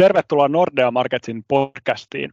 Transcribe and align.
Tervetuloa 0.00 0.48
Nordea 0.48 0.90
Marketsin 0.90 1.44
podcastiin. 1.48 2.32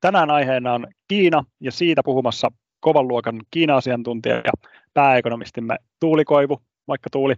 Tänään 0.00 0.30
aiheena 0.30 0.72
on 0.72 0.86
Kiina 1.08 1.44
ja 1.60 1.72
siitä 1.72 2.02
puhumassa 2.04 2.52
kovan 2.80 3.08
luokan 3.08 3.40
Kiina-asiantuntija 3.50 4.34
ja 4.34 4.52
pääekonomistimme 4.94 5.76
Tuuli 6.00 6.24
Koivu. 6.24 6.62
Moikka 6.86 7.10
Tuuli. 7.10 7.34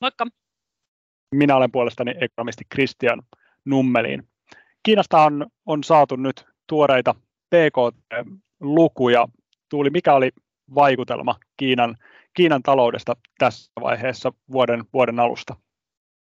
Moikka. 0.00 0.26
Minä 1.34 1.56
olen 1.56 1.72
puolestani 1.72 2.14
ekonomisti 2.20 2.64
Christian 2.74 3.22
Nummelin. 3.64 4.28
Kiinasta 4.82 5.22
on, 5.22 5.46
on 5.66 5.84
saatu 5.84 6.16
nyt 6.16 6.46
tuoreita 6.66 7.14
PKT-lukuja. 7.50 9.28
Tuuli, 9.68 9.90
mikä 9.90 10.14
oli 10.14 10.30
vaikutelma 10.74 11.36
Kiinan, 11.56 11.96
Kiinan 12.36 12.62
taloudesta 12.62 13.16
tässä 13.38 13.72
vaiheessa 13.80 14.32
vuoden, 14.52 14.84
vuoden 14.92 15.20
alusta? 15.20 15.56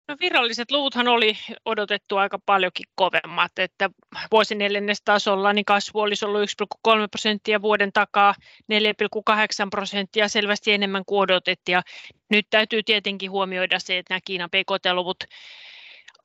No 0.07 0.15
viralliset 0.19 0.71
luvuthan 0.71 1.07
oli 1.07 1.37
odotettu 1.65 2.17
aika 2.17 2.39
paljonkin 2.45 2.85
kovemmat, 2.95 3.59
että 3.59 3.89
vuosineljännestäsolla 4.31 5.53
niin 5.53 5.65
kasvu 5.65 5.99
olisi 5.99 6.25
ollut 6.25 6.49
1,3 6.87 7.07
prosenttia 7.11 7.61
vuoden 7.61 7.93
takaa, 7.93 8.35
4,8 8.73 9.69
prosenttia 9.71 10.27
selvästi 10.27 10.71
enemmän 10.71 11.05
kuin 11.05 11.19
odotettiin. 11.19 11.73
Ja 11.73 11.81
nyt 12.29 12.47
täytyy 12.49 12.83
tietenkin 12.83 13.31
huomioida 13.31 13.79
se, 13.79 13.97
että 13.97 14.13
nämä 14.13 14.19
Kiinan 14.25 14.49
PKT-luvut 14.49 15.23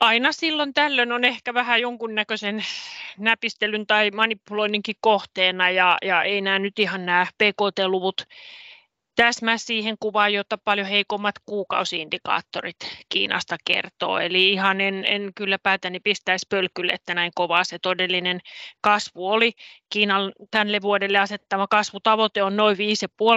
aina 0.01 0.33
silloin 0.33 0.75
tällöin 0.75 1.13
on 1.13 1.25
ehkä 1.25 1.55
vähän 1.55 1.81
jonkunnäköisen 1.81 2.65
näpistelyn 3.19 3.87
tai 3.87 4.11
manipuloinninkin 4.11 4.97
kohteena 5.01 5.71
ja, 5.71 5.99
ja 6.03 6.23
ei 6.23 6.41
nämä 6.41 6.59
nyt 6.59 6.79
ihan 6.79 7.07
nämä 7.07 7.27
PKT-luvut 7.39 8.27
täsmää 9.21 9.59
siihen 9.59 9.97
kuvaan, 10.01 10.33
jota 10.33 10.59
paljon 10.59 10.87
heikommat 10.87 11.35
kuukausiindikaattorit 11.47 12.77
Kiinasta 13.09 13.57
kertoo. 13.65 14.19
Eli 14.19 14.51
ihan 14.51 14.81
en, 14.81 15.05
en 15.05 15.33
kyllä 15.35 15.59
päätäni 15.59 16.01
pistäisi 16.01 16.47
pölkylle, 16.49 16.93
että 16.93 17.15
näin 17.15 17.33
kovaa 17.35 17.65
se 17.65 17.79
todellinen 17.79 18.41
kasvu 18.81 19.29
oli. 19.29 19.53
Kiinan 19.91 20.33
tälle 20.51 20.83
vuodelle 20.83 21.19
asettama 21.19 21.67
kasvutavoite 21.67 22.43
on 22.43 22.57
noin 22.57 22.77
5,5 22.77 22.83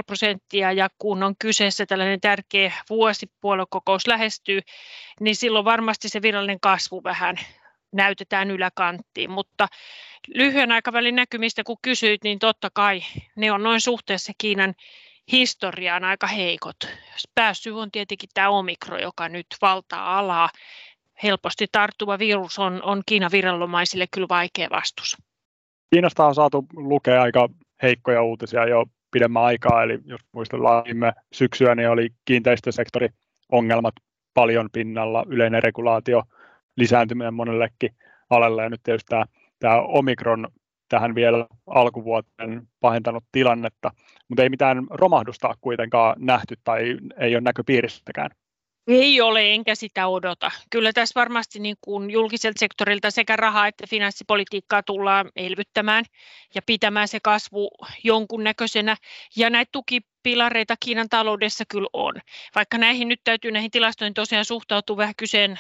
prosenttia 0.06 0.72
ja 0.72 0.90
kun 0.98 1.24
on 1.24 1.36
kyseessä 1.40 1.86
tällainen 1.86 2.22
tärkeä 2.22 2.74
vuosi, 2.90 3.32
puoluekokous 3.42 4.08
lähestyy, 4.08 4.60
niin 5.20 5.36
silloin 5.36 5.66
varmasti 5.66 6.10
se 6.10 6.22
virallinen 6.22 6.60
kasvu 6.60 7.04
vähän 7.04 7.36
näytetään 7.94 8.52
yläkanttiin, 8.52 9.32
mutta 9.32 9.68
lyhyen 10.28 10.72
aikavälin 10.72 11.16
näkymistä 11.16 11.64
kun 11.64 11.78
kysyit, 11.82 12.24
niin 12.24 12.40
totta 12.40 12.70
kai 12.74 13.02
ne 13.36 13.52
on 13.52 13.64
noin 13.64 13.82
suhteessa 13.82 14.32
Kiinan 14.38 14.76
historiaan 15.32 16.04
aika 16.04 16.28
heikot. 16.28 16.76
Pääsyy 17.36 17.80
on 17.80 17.92
tietenkin 17.92 18.30
tämä 18.34 18.50
omikro, 18.50 18.98
joka 18.98 19.30
nyt 19.30 19.48
valtaa 19.62 20.20
alaa. 20.20 20.50
Helposti 21.24 21.66
tarttuva 21.72 22.20
virus 22.20 22.60
on, 22.60 22.84
on 22.84 23.02
Kiinan 23.06 23.32
viranomaisille 23.32 24.06
kyllä 24.12 24.28
vaikea 24.30 24.70
vastus. 24.70 25.18
Kiinasta 25.94 26.26
on 26.26 26.36
saatu 26.36 26.66
lukea 26.76 27.22
aika 27.22 27.50
heikkoja 27.82 28.24
uutisia 28.24 28.68
jo 28.68 28.86
pidemmän 29.12 29.44
aikaa, 29.44 29.84
eli 29.84 30.00
jos 30.06 30.22
muistellaan 30.32 30.84
viime 30.86 31.14
syksyä, 31.34 31.76
niin 31.76 31.90
oli 31.90 32.10
kiinteistösektori 32.26 33.10
ongelmat 33.52 33.94
paljon 34.34 34.70
pinnalla, 34.74 35.24
yleinen 35.28 35.64
regulaatio, 35.64 36.24
lisääntyminen 36.78 37.34
monellekin 37.34 37.96
alalle, 38.30 38.64
ja 38.64 38.70
nyt 38.70 38.84
tietysti 38.84 39.10
tämä, 39.10 39.26
tämä 39.60 39.82
Omikron 39.82 40.48
tähän 40.90 41.16
vielä 41.16 41.48
alkuvuoteen 41.68 42.68
pahentanut 42.80 43.24
tilannetta, 43.32 43.92
mutta 44.30 44.44
ei 44.44 44.50
mitään 44.50 44.88
romahdusta 44.90 45.56
kuitenkaan 45.62 46.16
nähty 46.20 46.56
tai 46.64 46.98
ei 47.20 47.36
ole 47.36 47.42
näköpiirissäkään. 47.42 48.30
Ei 48.88 49.22
ole, 49.22 49.54
enkä 49.54 49.76
sitä 49.76 50.08
odota. 50.08 50.52
Kyllä 50.70 50.94
tässä 50.94 51.20
varmasti 51.20 51.60
niin 51.60 51.76
kuin 51.82 52.10
julkiselta 52.12 52.60
sektorilta 52.60 53.12
sekä 53.12 53.36
rahaa 53.36 53.68
että 53.68 53.88
finanssipolitiikkaa 53.90 54.84
tullaan 54.84 55.32
elvyttämään 55.36 56.06
ja 56.56 56.62
pitämään 56.66 57.08
se 57.08 57.20
kasvu 57.20 57.70
jonkunnäköisenä. 58.04 58.98
Ja 59.36 59.50
näitä 59.50 59.70
tukipilareita 60.24 60.76
Kiinan 60.80 61.10
taloudessa 61.10 61.64
kyllä 61.70 61.88
on. 61.94 62.14
Vaikka 62.56 62.78
näihin 62.78 63.08
nyt 63.08 63.22
täytyy 63.24 63.52
näihin 63.52 63.72
tilastoihin 63.72 64.14
tosiaan 64.14 64.46
suhtautua 64.46 64.98
vähän 64.98 65.16
kyseen, 65.18 65.60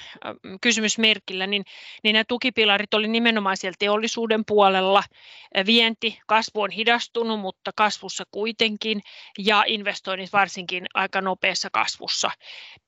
kysymysmerkillä, 0.62 1.48
niin, 1.48 1.66
niin 2.04 2.14
nämä 2.14 2.24
tukipilarit 2.28 2.94
oli 2.94 3.08
nimenomaan 3.08 3.58
siellä 3.58 3.76
teollisuuden 3.80 4.46
puolella. 4.46 5.04
Vienti, 5.66 6.20
kasvu 6.28 6.62
on 6.62 6.72
hidastunut, 6.72 7.40
mutta 7.40 7.72
kasvussa 7.76 8.24
kuitenkin, 8.32 9.02
ja 9.40 9.64
investoinnit 9.68 10.34
varsinkin 10.34 10.86
aika 10.94 11.22
nopeassa 11.22 11.70
kasvussa 11.72 12.32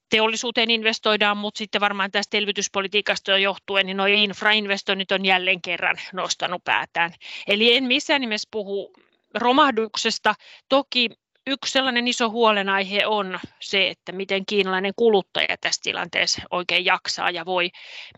teollisuuteen 0.10 0.70
investoidaan, 0.70 1.38
mutta 1.38 1.58
sitten 1.58 1.82
varmaan 1.82 2.12
tästä 2.12 2.38
elvytyspolitiikasta 2.38 3.38
johtuen, 3.38 3.86
niin 3.86 3.98
nuo 3.98 4.06
infrainvestoinnit 4.06 5.12
on 5.12 5.26
jälleen 5.26 5.62
kerran 5.62 5.98
nostanut 6.14 6.64
päätään. 6.64 7.14
Eli 7.48 7.76
en 7.76 7.84
missään 7.84 8.22
nimessä 8.22 8.48
puhu 8.52 8.94
romahduksesta. 9.34 10.36
Toki 10.70 11.10
yksi 11.48 11.72
sellainen 11.72 12.08
iso 12.08 12.30
huolenaihe 12.30 13.06
on 13.06 13.40
se, 13.62 13.90
että 13.90 14.12
miten 14.12 14.46
kiinalainen 14.46 14.94
kuluttaja 14.96 15.58
tässä 15.62 15.82
tilanteessa 15.84 16.42
oikein 16.52 16.86
jaksaa 16.86 17.30
ja 17.30 17.46
voi. 17.46 17.70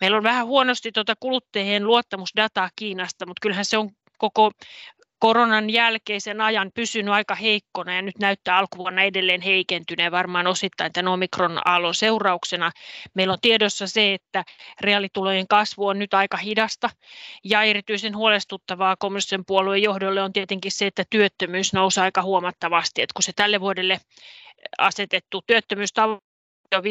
Meillä 0.02 0.18
on 0.18 0.24
vähän 0.24 0.48
huonosti 0.48 0.92
tuota 0.92 1.14
kuluttajien 1.20 1.88
luottamusdataa 1.88 2.70
Kiinasta, 2.76 3.26
mutta 3.26 3.42
kyllähän 3.42 3.66
se 3.66 3.78
on 3.78 3.90
koko 4.18 4.52
koronan 5.20 5.70
jälkeisen 5.70 6.42
ajan 6.42 6.72
pysynyt 6.74 7.14
aika 7.14 7.36
heikkona 7.36 7.96
ja 7.96 8.02
nyt 8.02 8.20
näyttää 8.20 8.58
alkuvuonna 8.58 9.02
edelleen 9.02 9.42
heikentyneen 9.42 10.12
varmaan 10.12 10.48
osittain 10.48 10.94
tämän 10.94 11.14
omikron 11.14 11.62
aallon 11.66 11.96
seurauksena. 11.96 12.72
Meillä 13.14 13.34
on 13.34 13.42
tiedossa 13.42 13.88
se, 13.88 14.14
että 14.14 14.44
reaalitulojen 14.82 15.48
kasvu 15.48 15.88
on 15.88 16.00
nyt 16.00 16.14
aika 16.14 16.38
hidasta 16.38 16.90
ja 17.44 17.64
erityisen 17.64 18.16
huolestuttavaa 18.16 18.96
kommunistisen 19.00 19.46
puolueen 19.46 19.84
johdolle 19.84 20.22
on 20.22 20.34
tietenkin 20.34 20.72
se, 20.72 20.88
että 20.88 21.04
työttömyys 21.10 21.74
nousi 21.74 22.00
aika 22.00 22.22
huomattavasti, 22.22 23.02
että 23.02 23.14
kun 23.14 23.24
se 23.24 23.32
tälle 23.36 23.62
vuodelle 23.62 24.00
asetettu 24.78 25.42
työttömyystavoite 25.48 26.27
jo 26.72 26.82
5,5 26.82 26.86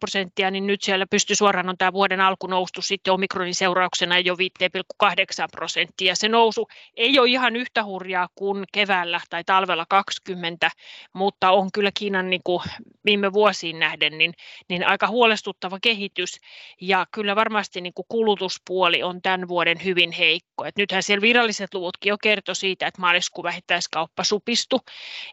prosenttia, 0.00 0.50
niin 0.50 0.66
nyt 0.66 0.82
siellä 0.82 1.06
pystyy 1.10 1.36
suoraan 1.36 1.68
on 1.68 1.78
tämä 1.78 1.92
vuoden 1.92 2.20
alku 2.20 2.46
noustu 2.46 2.82
sitten 2.82 3.14
omikronin 3.14 3.54
seurauksena 3.54 4.18
jo 4.18 4.34
5,8 4.34 5.08
prosenttia. 5.52 6.14
Se 6.14 6.28
nousu 6.28 6.68
ei 6.96 7.18
ole 7.18 7.28
ihan 7.28 7.56
yhtä 7.56 7.84
hurjaa 7.84 8.28
kuin 8.34 8.64
keväällä 8.72 9.20
tai 9.30 9.44
talvella 9.44 9.86
20, 9.88 10.70
mutta 11.12 11.50
on 11.50 11.72
kyllä 11.72 11.90
Kiinan 11.98 12.30
niin 12.30 12.40
kuin 12.44 12.62
viime 13.04 13.32
vuosiin 13.32 13.78
nähden 13.78 14.18
niin, 14.18 14.34
niin 14.68 14.86
aika 14.86 15.08
huolestuttava 15.08 15.78
kehitys. 15.82 16.36
Ja 16.80 17.06
kyllä 17.12 17.36
varmasti 17.36 17.80
niin 17.80 17.94
kuin 17.94 18.06
kulutuspuoli 18.08 19.02
on 19.02 19.22
tämän 19.22 19.48
vuoden 19.48 19.84
hyvin 19.84 20.12
heikko. 20.12 20.64
Et 20.64 20.76
nythän 20.76 21.02
siellä 21.02 21.22
viralliset 21.22 21.74
luvutkin 21.74 22.10
jo 22.10 22.16
kertoi 22.22 22.56
siitä, 22.56 22.86
että 22.86 23.00
maaliskuun 23.00 23.44
vähittäiskauppa 23.44 24.24
supistui 24.24 24.80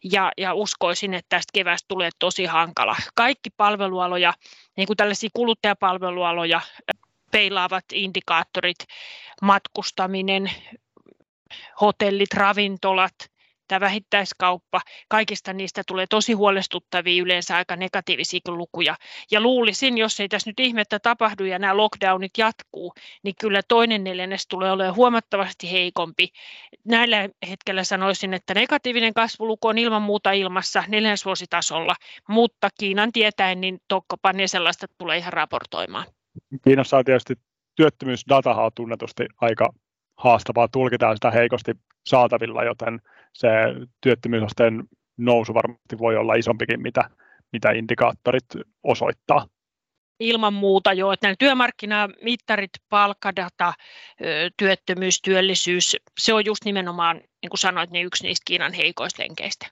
ja, 0.04 0.31
ja 0.38 0.54
uskoisin, 0.54 1.14
että 1.14 1.30
tästä 1.30 1.52
keväästä 1.54 1.86
tulee 1.88 2.10
tosi 2.20 2.46
hankala. 2.46 2.96
Kaikki 3.16 3.50
palvelut 3.58 3.89
palvelualoja, 3.90 4.34
niin 4.78 4.88
kuin 4.88 4.98
tällaisia 4.98 5.30
kuluttajapalvelualoja, 5.34 6.62
peilaavat 7.32 7.86
indikaattorit, 7.94 8.78
matkustaminen, 9.42 10.52
hotellit, 11.82 12.34
ravintolat, 12.34 13.14
tämä 13.69 13.80
vähittäiskauppa, 13.80 14.81
kaikista 15.07 15.53
niistä 15.53 15.81
tulee 15.88 16.06
tosi 16.09 16.34
huolestuttavia, 16.34 17.24
yleensä 17.24 17.56
aika 17.56 17.75
negatiivisia 17.75 18.40
lukuja. 18.47 18.96
Ja 19.31 19.41
luulisin, 19.41 19.97
jos 19.97 20.19
ei 20.19 20.30
tässä 20.30 20.50
nyt 20.50 20.59
ihmettä 20.59 21.00
tapahdu 21.00 21.46
ja 21.46 21.59
nämä 21.59 21.78
lockdownit 21.78 22.38
jatkuu, 22.38 22.94
niin 23.24 23.35
kyllä 23.41 23.62
toinen 23.68 24.03
neljännes 24.03 24.47
tulee 24.47 24.72
olemaan 24.72 24.96
huomattavasti 24.96 25.72
heikompi. 25.72 26.28
Näillä 26.85 27.30
hetkellä 27.50 27.84
sanoisin, 27.84 28.34
että 28.34 28.53
negatiivinen 28.53 29.13
kasvuluku 29.13 29.68
on 29.68 29.78
ilman 29.78 30.01
muuta 30.01 30.31
ilmassa 30.31 30.84
neljännesvuositasolla, 30.88 31.96
mutta 32.30 32.69
Kiinan 32.80 33.12
tietäen, 33.12 33.62
niin 33.62 33.80
Tokkopan 33.88 34.36
sellaista 34.46 34.88
tulee 34.97 35.18
ihan 35.18 35.34
raportoimaan. 35.34 36.06
Kiinassa 36.63 36.98
on 36.98 37.06
tietysti 37.06 37.33
työttömyysdatahan 37.75 38.65
on 38.65 38.72
tunnetusti 38.75 39.25
aika 39.42 39.69
haastavaa, 40.18 40.68
tulkitaan 40.68 41.18
sitä 41.18 41.31
heikosti 41.31 41.72
saatavilla, 42.06 42.63
joten 42.63 43.01
se 43.39 43.47
työttömyysasteen 44.01 44.83
nousu 45.18 45.53
varmasti 45.53 45.97
voi 45.97 46.18
olla 46.18 46.36
isompikin, 46.36 46.81
mitä, 46.81 47.09
mitä 47.53 47.71
indikaattorit 47.71 48.45
osoittaa. 48.83 49.47
Ilman 50.19 50.53
muuta 50.53 50.94
jo, 50.94 51.12
että 51.12 51.27
nämä 51.27 51.36
työmarkkinamittarit, 51.39 52.71
palkkadata, 52.89 53.74
työttömyys, 54.57 55.21
työllisyys, 55.21 55.97
se 56.19 56.33
on 56.33 56.45
just 56.45 56.65
nimenomaan, 56.65 57.18
niin 57.18 57.50
kuin 57.50 57.59
sanoit, 57.59 57.89
niin 57.89 58.06
yksi 58.06 58.24
niistä 58.24 58.44
Kiinan 58.47 58.74
heikoista 58.74 59.24
lenkeistä. 59.24 59.68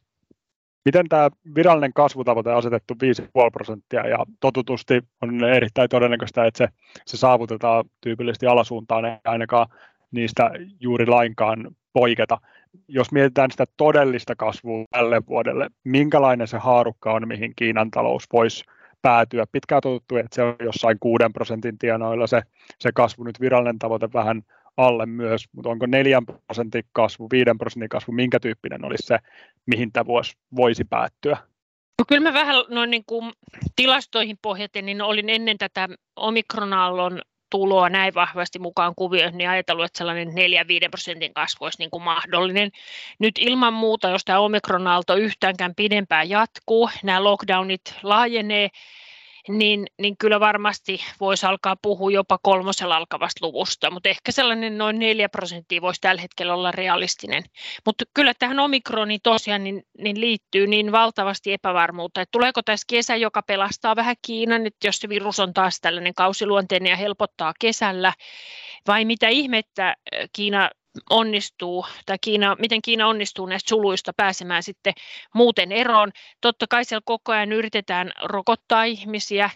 Miten 0.85 1.09
tämä 1.09 1.29
virallinen 1.55 1.93
kasvutavoite 1.93 2.49
on 2.49 2.57
asetettu 2.57 2.93
5,5 2.93 3.27
prosenttia 3.51 4.07
ja 4.07 4.17
totutusti 4.39 5.01
on 5.21 5.43
erittäin 5.43 5.89
todennäköistä, 5.89 6.45
että 6.45 6.57
se, 6.57 6.67
se 7.05 7.17
saavutetaan 7.17 7.85
tyypillisesti 8.01 8.45
alasuuntaan, 8.45 9.05
ei 9.05 9.17
ainakaan 9.23 9.67
niistä 10.11 10.51
juuri 10.79 11.05
lainkaan 11.05 11.75
poiketa. 11.93 12.37
Jos 12.87 13.11
mietitään 13.11 13.51
sitä 13.51 13.65
todellista 13.77 14.35
kasvua 14.35 14.85
tälle 14.91 15.21
vuodelle, 15.27 15.69
minkälainen 15.83 16.47
se 16.47 16.57
haarukka 16.57 17.13
on, 17.13 17.27
mihin 17.27 17.53
Kiinan 17.55 17.91
talous 17.91 18.23
voisi 18.33 18.63
päätyä. 19.01 19.45
Pitkään 19.51 19.81
totuttu, 19.81 20.15
että 20.17 20.35
se 20.35 20.43
on 20.43 20.55
jossain 20.59 20.97
6 20.99 21.23
prosentin 21.33 21.77
tienoilla 21.77 22.27
se, 22.27 22.41
se 22.79 22.91
kasvu, 22.93 23.23
nyt 23.23 23.39
virallinen 23.39 23.79
tavoite 23.79 24.09
vähän 24.13 24.41
alle 24.77 25.05
myös, 25.05 25.45
mutta 25.51 25.69
onko 25.69 25.85
4 25.85 26.21
prosentin 26.47 26.83
kasvu, 26.91 27.27
5 27.31 27.45
prosentin 27.57 27.89
kasvu, 27.89 28.13
minkä 28.13 28.39
tyyppinen 28.39 28.85
olisi 28.85 29.07
se, 29.07 29.17
mihin 29.65 29.91
tämä 29.91 30.05
vuosi 30.05 30.37
voisi 30.55 30.83
päättyä? 30.83 31.37
No 31.99 32.05
kyllä 32.07 32.29
mä 32.29 32.33
vähän 32.33 32.55
noin 32.69 32.89
niin 32.89 33.03
kuin 33.05 33.31
tilastoihin 33.75 34.37
pohjaten, 34.41 34.85
niin 34.85 35.01
olin 35.01 35.29
ennen 35.29 35.57
tätä 35.57 35.89
omikronallon 36.15 37.21
tuloa 37.49 37.89
näin 37.89 38.13
vahvasti 38.13 38.59
mukaan 38.59 38.93
kuvioon, 38.95 39.37
niin 39.37 39.49
ajatellut, 39.49 39.85
että 39.85 39.97
sellainen 39.97 40.27
4-5 40.27 40.31
prosentin 40.91 41.33
kasvu 41.33 41.65
olisi 41.65 41.79
niin 41.79 41.89
kuin 41.89 42.03
mahdollinen. 42.03 42.71
Nyt 43.19 43.35
ilman 43.39 43.73
muuta, 43.73 44.09
jos 44.09 44.25
tämä 44.25 44.39
omikronaalto 44.39 45.15
yhtäänkään 45.15 45.75
pidempään 45.75 46.29
jatkuu, 46.29 46.89
nämä 47.03 47.23
lockdownit 47.23 47.95
laajenee, 48.03 48.69
niin, 49.49 49.85
niin 50.01 50.17
kyllä 50.17 50.39
varmasti 50.39 50.99
voisi 51.19 51.45
alkaa 51.45 51.75
puhua 51.81 52.11
jopa 52.11 52.39
kolmosella 52.41 52.97
alkavasta 52.97 53.45
luvusta, 53.45 53.91
mutta 53.91 54.09
ehkä 54.09 54.31
sellainen 54.31 54.77
noin 54.77 54.99
4 54.99 55.29
prosenttia 55.29 55.81
voisi 55.81 56.01
tällä 56.01 56.21
hetkellä 56.21 56.53
olla 56.53 56.71
realistinen. 56.71 57.43
Mutta 57.85 58.03
kyllä 58.13 58.33
tähän 58.39 58.59
omikroniin 58.59 59.19
tosiaan 59.23 59.63
niin, 59.63 59.83
niin 59.97 60.21
liittyy 60.21 60.67
niin 60.67 60.91
valtavasti 60.91 61.53
epävarmuutta, 61.53 62.21
että 62.21 62.31
tuleeko 62.31 62.61
tässä 62.61 62.85
kesä, 62.89 63.15
joka 63.15 63.41
pelastaa 63.41 63.95
vähän 63.95 64.15
Kiinan, 64.21 64.65
että 64.65 64.87
jos 64.87 64.97
se 64.97 65.09
virus 65.09 65.39
on 65.39 65.53
taas 65.53 65.79
tällainen 65.81 66.13
kausiluonteinen 66.13 66.89
ja 66.89 66.95
helpottaa 66.95 67.53
kesällä, 67.59 68.13
vai 68.87 69.05
mitä 69.05 69.27
ihmettä 69.27 69.95
Kiina 70.33 70.69
onnistuu, 71.09 71.85
tai 72.05 72.17
Kiina, 72.21 72.55
miten 72.59 72.81
Kiina 72.81 73.07
onnistuu 73.07 73.45
näistä 73.45 73.69
suluista 73.69 74.13
pääsemään 74.17 74.63
sitten 74.63 74.93
muuten 75.33 75.71
eroon. 75.71 76.11
Totta 76.41 76.65
kai 76.69 76.85
siellä 76.85 77.03
koko 77.05 77.31
ajan 77.31 77.51
yritetään 77.51 78.11
rokottaa 78.23 78.83
ihmisiä, 78.83 79.49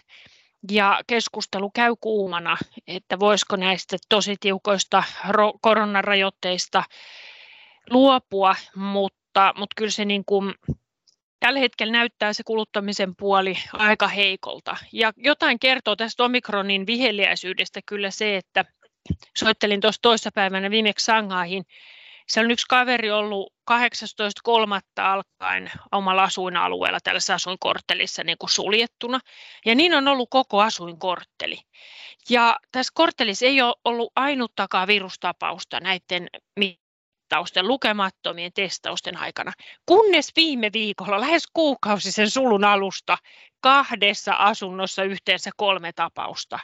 ja 0.70 1.00
keskustelu 1.06 1.70
käy 1.70 1.94
kuumana, 2.00 2.56
että 2.86 3.18
voisiko 3.18 3.56
näistä 3.56 3.96
tosi 4.08 4.36
tiukoista 4.40 5.02
koronarajoitteista 5.60 6.84
luopua, 7.90 8.54
mutta, 8.74 9.54
mutta 9.56 9.74
kyllä 9.76 9.90
se 9.90 10.04
niin 10.04 10.24
kuin, 10.26 10.54
tällä 11.40 11.60
hetkellä 11.60 11.92
näyttää 11.92 12.32
se 12.32 12.42
kuluttamisen 12.46 13.16
puoli 13.16 13.54
aika 13.72 14.08
heikolta. 14.08 14.76
Ja 14.92 15.12
jotain 15.16 15.58
kertoo 15.58 15.96
tästä 15.96 16.24
omikronin 16.24 16.86
viheliäisyydestä 16.86 17.80
kyllä 17.86 18.10
se, 18.10 18.36
että 18.36 18.64
soittelin 19.36 19.80
tuossa 19.80 20.02
toissapäivänä 20.02 20.70
viimeksi 20.70 21.04
Sanghaihin. 21.04 21.64
Siellä 22.28 22.46
on 22.46 22.50
yksi 22.50 22.66
kaveri 22.68 23.10
ollut 23.10 23.52
18.3. 23.70 23.76
alkaen 24.96 25.70
omalla 25.92 26.22
asuinalueella 26.22 26.98
tällaisessa 27.00 27.34
asuinkorttelissa 27.34 28.24
niin 28.24 28.38
kuin 28.38 28.50
suljettuna. 28.50 29.20
Ja 29.66 29.74
niin 29.74 29.94
on 29.94 30.08
ollut 30.08 30.28
koko 30.30 30.60
asuinkortteli. 30.60 31.58
Ja 32.30 32.56
tässä 32.72 32.92
korttelissa 32.94 33.46
ei 33.46 33.62
ole 33.62 33.74
ollut 33.84 34.12
ainuttakaan 34.16 34.88
virustapausta 34.88 35.80
näiden 35.80 36.28
mittausten, 36.56 37.68
lukemattomien 37.68 38.52
testausten 38.54 39.16
aikana, 39.16 39.52
kunnes 39.86 40.32
viime 40.36 40.70
viikolla, 40.72 41.20
lähes 41.20 41.44
kuukausi 41.52 42.12
sen 42.12 42.30
sulun 42.30 42.64
alusta, 42.64 43.18
kahdessa 43.60 44.32
asunnossa 44.32 45.04
yhteensä 45.04 45.50
kolme 45.56 45.92
tapausta. 45.92 46.58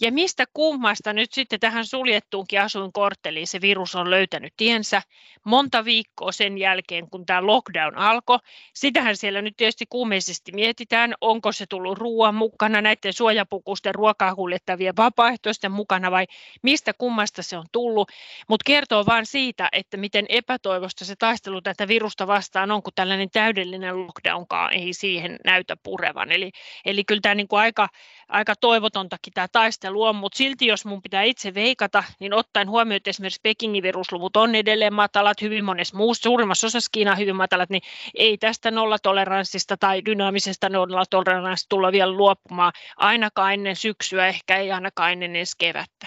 Ja 0.00 0.12
mistä 0.12 0.44
kummasta 0.52 1.12
nyt 1.12 1.32
sitten 1.32 1.60
tähän 1.60 1.86
suljettuunkin 1.86 2.60
asuinkortteliin 2.60 3.46
se 3.46 3.60
virus 3.60 3.94
on 3.94 4.10
löytänyt 4.10 4.52
tiensä 4.56 5.02
monta 5.44 5.84
viikkoa 5.84 6.32
sen 6.32 6.58
jälkeen, 6.58 7.10
kun 7.10 7.26
tämä 7.26 7.46
lockdown 7.46 7.96
alkoi. 7.96 8.38
Sitähän 8.74 9.16
siellä 9.16 9.42
nyt 9.42 9.56
tietysti 9.56 9.84
kuumeisesti 9.88 10.52
mietitään, 10.52 11.14
onko 11.20 11.52
se 11.52 11.66
tullut 11.66 11.98
ruoan 11.98 12.34
mukana, 12.34 12.82
näiden 12.82 13.12
suojapukusten 13.12 13.94
ruokaa 13.94 14.34
kuljettavien 14.34 14.96
vapaaehtoisten 14.96 15.72
mukana 15.72 16.10
vai 16.10 16.26
mistä 16.62 16.92
kummasta 16.98 17.42
se 17.42 17.56
on 17.56 17.66
tullut. 17.72 18.10
Mutta 18.48 18.64
kertoo 18.64 19.06
vain 19.06 19.26
siitä, 19.26 19.68
että 19.72 19.96
miten 19.96 20.26
epätoivosta 20.28 21.04
se 21.04 21.16
taistelu 21.16 21.62
tätä 21.62 21.88
virusta 21.88 22.26
vastaan 22.26 22.70
on, 22.70 22.82
kun 22.82 22.92
tällainen 22.94 23.30
täydellinen 23.30 24.06
lockdownkaan 24.06 24.72
ei 24.72 24.92
siihen 24.92 25.36
näytä 25.44 25.76
purevan. 25.82 26.32
Eli, 26.32 26.50
eli 26.84 27.04
kyllä 27.04 27.20
tämä 27.20 27.34
niinku 27.34 27.56
aika, 27.56 27.88
aika 28.28 28.54
toivotontakin 28.56 29.32
tämä 29.32 29.48
taistelu 29.58 30.02
on, 30.02 30.16
mutta 30.16 30.36
silti 30.36 30.66
jos 30.66 30.84
mun 30.84 31.02
pitää 31.02 31.22
itse 31.22 31.54
veikata, 31.54 32.04
niin 32.20 32.34
ottaen 32.34 32.70
huomioon, 32.70 32.96
että 32.96 33.10
esimerkiksi 33.10 33.40
Pekingin 33.42 33.82
virusluvut 33.82 34.36
on 34.36 34.54
edelleen 34.54 34.94
matalat, 34.94 35.42
hyvin 35.42 35.64
monessa 35.64 35.96
muussa, 35.96 36.22
suurimmassa 36.22 36.66
osassa 36.66 36.88
Kiinaa 36.92 37.14
hyvin 37.14 37.36
matalat, 37.36 37.70
niin 37.70 37.82
ei 38.14 38.38
tästä 38.38 38.70
nollatoleranssista 38.70 39.76
tai 39.76 40.04
dynaamisesta 40.04 40.68
nollatoleranssista 40.68 41.68
tulla 41.68 41.92
vielä 41.92 42.12
luopumaan 42.12 42.72
ainakaan 42.96 43.54
ennen 43.54 43.76
syksyä, 43.76 44.26
ehkä 44.26 44.56
ei 44.56 44.72
ainakaan 44.72 45.12
ennen 45.12 45.36
ensi 45.36 45.56
kevättä. 45.58 46.06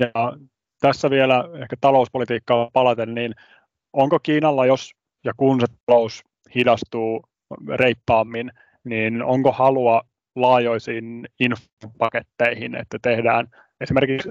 Ja 0.00 0.32
tässä 0.80 1.10
vielä 1.10 1.44
ehkä 1.62 1.76
talouspolitiikkaa 1.80 2.70
palaten, 2.72 3.14
niin 3.14 3.34
onko 3.92 4.18
Kiinalla, 4.22 4.66
jos 4.66 4.90
ja 5.24 5.32
kun 5.36 5.60
se 5.60 5.66
talous 5.86 6.24
hidastuu 6.54 7.24
reippaammin, 7.74 8.52
niin 8.84 9.22
onko 9.22 9.52
halua 9.52 10.02
laajoisiin 10.36 11.28
infopaketteihin, 11.40 12.74
että 12.74 12.98
tehdään 13.02 13.46
esimerkiksi 13.80 14.28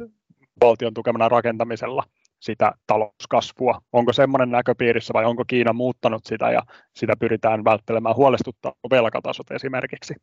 valtion 0.61 0.93
tukemana 0.93 1.29
rakentamisella 1.29 2.03
sitä 2.39 2.71
talouskasvua. 2.87 3.81
Onko 3.93 4.13
semmoinen 4.13 4.51
näköpiirissä 4.51 5.13
vai 5.13 5.25
onko 5.25 5.43
Kiina 5.47 5.73
muuttanut 5.73 6.25
sitä 6.25 6.51
ja 6.51 6.61
sitä 6.95 7.13
pyritään 7.19 7.63
välttelemään 7.63 8.15
huolestuttaa 8.15 8.73
velkatasot 8.91 9.51
esimerkiksi? 9.51 10.13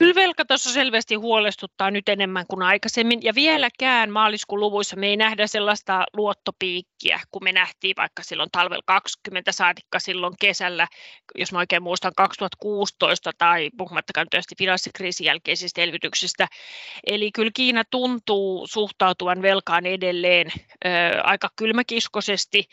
Kyllä 0.00 0.14
velkataso 0.14 0.70
selvästi 0.70 1.14
huolestuttaa 1.14 1.90
nyt 1.90 2.08
enemmän 2.08 2.46
kuin 2.46 2.62
aikaisemmin, 2.62 3.20
ja 3.22 3.34
vieläkään 3.34 4.10
maaliskuun 4.10 4.60
luvuissa 4.60 4.96
me 4.96 5.06
ei 5.06 5.16
nähdä 5.16 5.46
sellaista 5.46 6.04
luottopiikkiä, 6.12 7.20
kun 7.30 7.44
me 7.44 7.52
nähtiin 7.52 7.94
vaikka 7.96 8.22
silloin 8.22 8.50
talvella 8.52 8.82
20 8.86 9.52
saatikka 9.52 9.98
silloin 9.98 10.34
kesällä, 10.40 10.86
jos 11.34 11.52
mä 11.52 11.58
oikein 11.58 11.82
muistan 11.82 12.12
2016 12.16 13.30
tai 13.38 13.70
puhumattakaan 13.78 14.26
tietysti 14.30 14.54
finanssikriisin 14.58 15.24
jälkeisistä 15.24 15.82
elvytyksistä. 15.82 16.48
Eli 17.06 17.32
kyllä 17.32 17.50
Kiina 17.54 17.82
tuntuu 17.90 18.66
suhtautuvan 18.66 19.42
velkaan 19.42 19.86
edelleen 19.86 20.46
ö, 20.84 20.88
aika 21.22 21.48
kylmäkiskoisesti, 21.56 22.68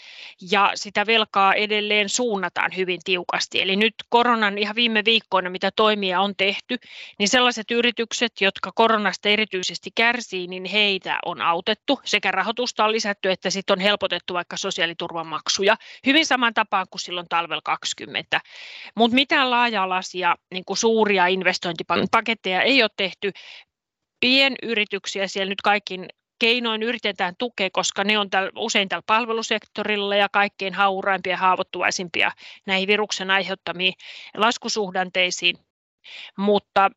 ja 0.52 0.72
sitä 0.76 1.06
velkaa 1.06 1.54
edelleen 1.54 2.10
suunnataan 2.10 2.72
hyvin 2.78 3.00
tiukasti. 3.04 3.62
Eli 3.62 3.76
nyt 3.76 3.96
koronan 4.10 4.58
ihan 4.58 4.76
viime 4.76 5.06
viikkoina, 5.06 5.50
mitä 5.50 5.72
toimia 5.76 6.22
on 6.22 6.34
tehty, 6.36 6.78
niin 7.20 7.30
sellaiset 7.30 7.72
yritykset, 7.72 8.42
jotka 8.42 8.72
koronasta 8.76 9.30
erityisesti 9.30 9.90
kärsii, 9.96 10.48
niin 10.48 10.66
heitä 10.66 11.20
on 11.26 11.42
autettu. 11.42 12.00
Sekä 12.06 12.32
rahoitusta 12.32 12.86
on 12.86 12.92
lisätty, 12.92 13.32
että 13.32 13.50
sitten 13.50 13.74
on 13.74 13.80
helpotettu 13.80 14.34
vaikka 14.34 14.58
sosiaaliturvamaksuja 14.58 15.76
hyvin 16.06 16.26
saman 16.26 16.54
tapaan 16.54 16.86
kuin 16.90 17.02
silloin 17.02 17.28
talvel 17.30 17.62
20. 17.64 18.42
Mutta 18.96 19.16
mitään 19.16 19.52
laaja-alaisia 19.52 20.36
niin 20.52 20.64
suuria 20.74 21.28
investointipaketteja 21.28 22.62
ei 22.62 22.84
ole 22.84 22.90
tehty. 22.98 23.32
Pienyrityksiä 24.20 25.28
siellä 25.28 25.50
nyt 25.50 25.62
kaikin 25.62 26.08
keinoin 26.40 26.84
yritetään 26.84 27.34
tukea, 27.38 27.70
koska 27.74 28.04
ne 28.04 28.20
on 28.20 28.30
täl, 28.30 28.52
usein 28.56 28.90
tällä 28.90 29.04
palvelusektorilla 29.06 30.16
ja 30.16 30.30
kaikkein 30.32 30.74
hauraimpia 30.74 31.34
ja 31.34 31.38
haavoittuvaisimpia 31.38 32.32
näihin 32.66 32.88
viruksen 32.88 33.32
aiheuttamiin 33.32 33.94
laskusuhdanteisiin 34.38 35.58
mutta 36.38 36.92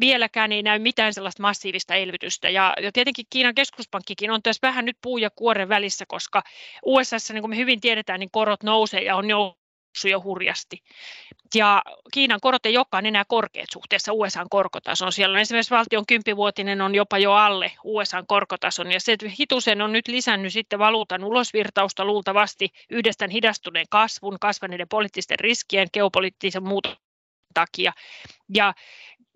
vieläkään 0.00 0.52
ei 0.52 0.62
näy 0.62 0.78
mitään 0.78 1.14
sellaista 1.14 1.42
massiivista 1.42 1.94
elvytystä. 1.94 2.48
Ja, 2.48 2.74
ja 2.82 2.92
tietenkin 2.92 3.26
Kiinan 3.30 3.54
keskuspankkikin 3.54 4.30
on 4.30 4.42
tässä 4.42 4.66
vähän 4.68 4.84
nyt 4.84 4.96
puu 5.02 5.18
ja 5.18 5.30
kuoren 5.30 5.68
välissä, 5.68 6.04
koska 6.08 6.42
USA, 6.84 7.16
niin 7.32 7.42
kuin 7.42 7.50
me 7.50 7.56
hyvin 7.56 7.80
tiedetään, 7.80 8.20
niin 8.20 8.30
korot 8.32 8.62
nousee 8.62 9.02
ja 9.02 9.16
on 9.16 9.28
noussut 9.28 10.10
jo 10.10 10.22
hurjasti. 10.22 10.82
Ja 11.54 11.82
Kiinan 12.12 12.40
korot 12.42 12.66
ei 12.66 12.76
olekaan 12.76 13.06
enää 13.06 13.24
korkeat 13.28 13.70
suhteessa 13.72 14.12
USAn 14.12 14.48
korkotason. 14.50 15.12
Siellä 15.12 15.34
on 15.34 15.40
esimerkiksi 15.40 15.74
valtion 15.74 16.06
kymppivuotinen 16.06 16.80
on 16.80 16.94
jopa 16.94 17.18
jo 17.18 17.32
alle 17.32 17.72
USAn 17.84 18.26
korkotason, 18.26 18.92
ja 18.92 19.00
se 19.00 19.16
hitusen 19.38 19.82
on 19.82 19.92
nyt 19.92 20.08
lisännyt 20.08 20.52
sitten 20.52 20.78
valuutan 20.78 21.24
ulosvirtausta 21.24 22.04
luultavasti 22.04 22.68
yhdestä 22.90 23.28
hidastuneen 23.32 23.86
kasvun, 23.90 24.36
kasvaneiden 24.40 24.88
poliittisten 24.88 25.38
riskien, 25.38 25.88
geopoliittisen 25.92 26.62
muutoksen 26.62 27.09
takia. 27.54 27.92
Ja 28.54 28.74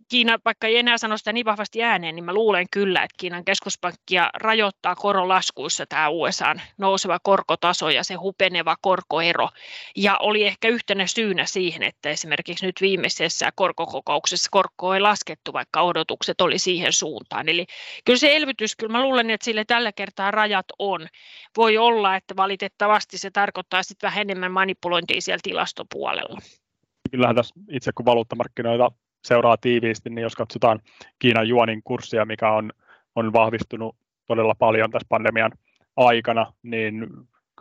Kiina, 0.09 0.39
vaikka 0.45 0.67
ei 0.67 0.77
enää 0.77 0.99
sano 0.99 1.17
sitä 1.17 1.33
niin 1.33 1.47
vahvasti 1.47 1.83
ääneen, 1.83 2.15
niin 2.15 2.25
mä 2.25 2.33
luulen 2.33 2.67
kyllä, 2.71 3.03
että 3.03 3.15
Kiinan 3.19 3.45
keskuspankkia 3.45 4.31
rajoittaa 4.35 4.95
koronlaskuissa 4.95 5.87
tämä 5.87 6.09
USA 6.09 6.57
nouseva 6.79 7.19
korkotaso 7.23 7.91
ja 7.91 8.05
se 8.05 8.15
hupeneva 8.15 8.77
korkoero. 8.81 9.49
Ja 9.97 10.17
oli 10.19 10.45
ehkä 10.47 10.69
yhtenä 10.69 11.07
syynä 11.07 11.47
siihen, 11.47 11.83
että 11.83 12.11
esimerkiksi 12.11 12.67
nyt 12.67 12.81
viimeisessä 12.81 13.51
korkokokouksessa 13.55 14.49
korko 14.51 14.95
ei 14.95 15.01
laskettu, 15.01 15.53
vaikka 15.53 15.83
odotukset 15.83 16.41
oli 16.41 16.59
siihen 16.59 16.93
suuntaan. 16.93 17.49
Eli 17.49 17.67
kyllä 18.05 18.19
se 18.19 18.37
elvytys, 18.37 18.77
kyllä 18.77 18.93
mä 18.93 19.03
luulen, 19.03 19.31
että 19.31 19.45
sille 19.45 19.65
tällä 19.65 19.93
kertaa 19.93 20.31
rajat 20.31 20.67
on. 20.79 21.09
Voi 21.57 21.79
olla, 21.79 22.17
että 22.17 22.37
valitettavasti 22.37 23.19
se 23.19 23.31
tarkoittaa 23.31 23.83
sitten 23.83 24.09
vähän 24.09 24.21
enemmän 24.21 24.53
manipulointia 24.53 25.21
siellä 25.21 25.41
tilastopuolella 25.43 26.39
kyllähän 27.15 27.37
tässä 27.37 27.55
itse 27.69 27.91
kun 27.95 28.07
valuuttamarkkinoita 28.07 28.93
seuraa 29.25 29.57
tiiviisti, 29.57 30.11
niin 30.11 30.23
jos 30.23 30.37
katsotaan 30.37 30.81
Kiinan 31.19 31.49
juonin 31.49 31.83
kurssia, 31.85 32.25
mikä 32.25 32.51
on, 32.51 32.71
on 33.15 33.33
vahvistunut 33.33 33.97
todella 34.27 34.55
paljon 34.59 34.91
tässä 34.91 35.07
pandemian 35.09 35.53
aikana, 35.97 36.53
niin 36.63 37.07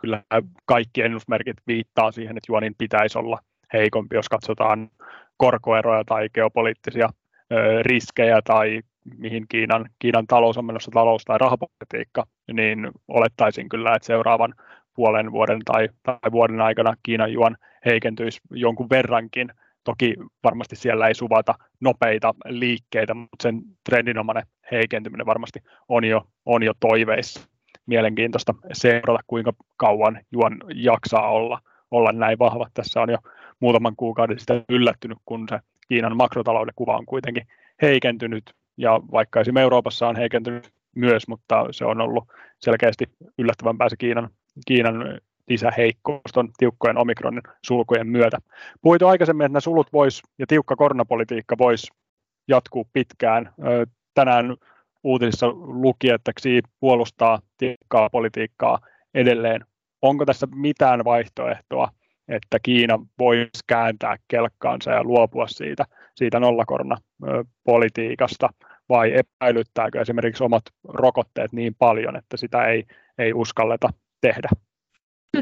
kyllä 0.00 0.22
kaikki 0.64 1.02
ennusmerkit 1.02 1.56
viittaa 1.66 2.12
siihen, 2.12 2.36
että 2.36 2.52
juonin 2.52 2.74
pitäisi 2.78 3.18
olla 3.18 3.38
heikompi, 3.72 4.16
jos 4.16 4.28
katsotaan 4.28 4.90
korkoeroja 5.36 6.04
tai 6.04 6.28
geopoliittisia 6.34 7.08
ö, 7.52 7.82
riskejä 7.82 8.42
tai 8.44 8.80
mihin 9.18 9.46
Kiinan, 9.48 9.90
Kiinan 9.98 10.26
talous 10.26 10.58
on 10.58 10.64
menossa 10.64 10.90
talous- 10.90 11.24
tai 11.24 11.38
rahapolitiikka, 11.38 12.26
niin 12.52 12.90
olettaisin 13.08 13.68
kyllä, 13.68 13.94
että 13.94 14.06
seuraavan 14.06 14.54
puolen 14.94 15.32
vuoden 15.32 15.60
tai, 15.64 15.88
tai 16.02 16.32
vuoden 16.32 16.60
aikana 16.60 16.94
Kiinan 17.02 17.32
juon 17.32 17.56
heikentyisi 17.84 18.40
jonkun 18.50 18.90
verrankin. 18.90 19.52
Toki 19.84 20.14
varmasti 20.44 20.76
siellä 20.76 21.08
ei 21.08 21.14
suvata 21.14 21.54
nopeita 21.80 22.34
liikkeitä, 22.48 23.14
mutta 23.14 23.42
sen 23.42 23.62
trendinomainen 23.84 24.46
heikentyminen 24.70 25.26
varmasti 25.26 25.60
on 25.88 26.04
jo, 26.04 26.26
on 26.46 26.62
jo 26.62 26.72
toiveissa. 26.80 27.48
Mielenkiintoista 27.86 28.54
seurata, 28.72 29.24
kuinka 29.26 29.52
kauan 29.76 30.20
juon 30.32 30.58
jaksaa 30.74 31.30
olla, 31.30 31.60
olla 31.90 32.12
näin 32.12 32.38
vahva. 32.38 32.68
Tässä 32.74 33.00
on 33.00 33.10
jo 33.10 33.18
muutaman 33.60 33.96
kuukauden 33.96 34.38
sitten 34.38 34.64
yllättynyt, 34.68 35.18
kun 35.24 35.46
se 35.48 35.58
Kiinan 35.88 36.16
makrotalouden 36.16 36.74
kuva 36.76 36.96
on 36.96 37.06
kuitenkin 37.06 37.46
heikentynyt, 37.82 38.54
ja 38.76 39.00
vaikka 39.12 39.40
esimerkiksi 39.40 39.62
Euroopassa 39.62 40.08
on 40.08 40.16
heikentynyt 40.16 40.70
myös, 40.94 41.28
mutta 41.28 41.66
se 41.70 41.84
on 41.84 42.00
ollut 42.00 42.24
selkeästi 42.58 43.04
yllättävämpää 43.38 43.88
se 43.88 43.96
Kiinan, 43.96 44.30
Kiinan 44.66 45.20
lisäheikkous 45.48 46.36
on 46.36 46.48
tiukkojen 46.58 46.98
omikronin 46.98 47.42
sulkujen 47.64 48.06
myötä. 48.06 48.38
Puhuit 48.82 49.02
aikaisemmin, 49.02 49.44
että 49.44 49.52
nämä 49.52 49.60
sulut 49.60 49.92
vois, 49.92 50.22
ja 50.38 50.46
tiukka 50.46 50.76
koronapolitiikka 50.76 51.58
voisi 51.58 51.92
jatkuu 52.48 52.88
pitkään. 52.92 53.54
Tänään 54.14 54.56
uutisissa 55.04 55.46
luki, 55.52 56.10
että 56.10 56.32
Xi 56.40 56.60
puolustaa 56.80 57.40
tiukkaa 57.58 58.10
politiikkaa 58.10 58.78
edelleen. 59.14 59.64
Onko 60.02 60.24
tässä 60.24 60.46
mitään 60.54 61.04
vaihtoehtoa, 61.04 61.88
että 62.28 62.58
Kiina 62.62 62.98
voisi 63.18 63.50
kääntää 63.66 64.16
kelkkaansa 64.28 64.90
ja 64.90 65.04
luopua 65.04 65.48
siitä, 65.48 65.84
siitä 66.14 66.40
nollakoronapolitiikasta, 66.40 68.48
vai 68.88 69.12
epäilyttääkö 69.16 70.00
esimerkiksi 70.00 70.44
omat 70.44 70.62
rokotteet 70.88 71.52
niin 71.52 71.74
paljon, 71.74 72.16
että 72.16 72.36
sitä 72.36 72.64
ei, 72.64 72.84
ei 73.18 73.32
uskalleta 73.32 73.88
tehdä? 74.20 74.48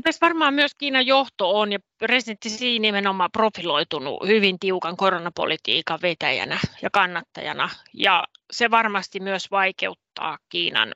Tässä 0.00 0.26
varmaan 0.26 0.54
myös 0.54 0.74
Kiinan 0.74 1.06
johto 1.06 1.58
on 1.58 1.72
ja 1.72 1.78
presidentti 1.98 2.48
Xi 2.48 2.78
nimenomaan 2.78 3.30
profiloitunut 3.32 4.26
hyvin 4.26 4.58
tiukan 4.58 4.96
koronapolitiikan 4.96 5.98
vetäjänä 6.02 6.58
ja 6.82 6.90
kannattajana. 6.90 7.70
Ja 7.94 8.24
se 8.52 8.70
varmasti 8.70 9.20
myös 9.20 9.50
vaikeuttaa 9.50 10.38
Kiinan 10.48 10.94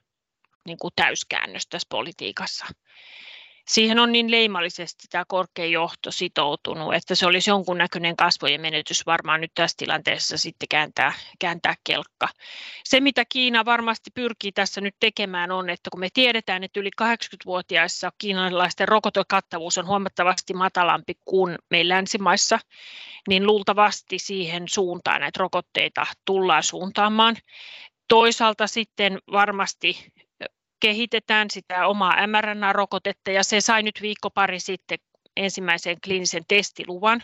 niin 0.67 0.79
kuin 0.79 0.93
täyskäännöstä 0.97 1.71
tässä 1.71 1.87
politiikassa 1.91 2.67
siihen 3.69 3.99
on 3.99 4.13
niin 4.13 4.31
leimallisesti 4.31 5.07
tämä 5.11 5.25
korkea 5.29 5.67
johto 5.67 6.11
sitoutunut, 6.11 6.95
että 6.95 7.15
se 7.15 7.27
olisi 7.27 7.51
jonkunnäköinen 7.51 8.17
kasvojen 8.17 8.61
menetys 8.61 9.07
varmaan 9.07 9.41
nyt 9.41 9.53
tässä 9.55 9.75
tilanteessa 9.77 10.39
sitten 10.39 10.69
kääntää, 10.69 11.13
kääntää 11.39 11.75
kelkka. 11.85 12.29
Se, 12.85 13.01
mitä 13.01 13.25
Kiina 13.25 13.65
varmasti 13.65 14.11
pyrkii 14.15 14.53
tässä 14.53 14.81
nyt 14.81 14.95
tekemään 15.01 15.51
on, 15.51 15.71
että 15.71 15.91
kun 15.91 16.01
me 16.01 16.09
tiedetään, 16.15 16.65
että 16.65 16.81
yli 16.81 16.91
80-vuotiaissa 17.03 18.13
kiinalaisten 18.19 18.89
rokotekattavuus 18.89 19.79
on 19.79 19.87
huomattavasti 19.87 20.55
matalampi 20.55 21.15
kuin 21.25 21.59
meillä 21.71 21.95
länsimaissa, 21.95 22.59
niin 23.29 23.47
luultavasti 23.47 24.19
siihen 24.19 24.69
suuntaan 24.69 25.21
näitä 25.21 25.39
rokotteita 25.39 26.07
tullaan 26.25 26.63
suuntaamaan. 26.63 27.37
Toisaalta 28.09 28.67
sitten 28.67 29.19
varmasti 29.33 30.13
kehitetään 30.87 31.51
sitä 31.51 31.87
omaa 31.87 32.27
mRNA-rokotetta 32.27 33.31
ja 33.31 33.45
se 33.45 33.61
sai 33.61 33.83
nyt 33.83 34.03
viikko 34.03 34.31
pari 34.31 34.61
sitten 34.61 34.99
ensimmäisen 35.37 35.97
kliinisen 36.05 36.45
testiluvan. 36.49 37.23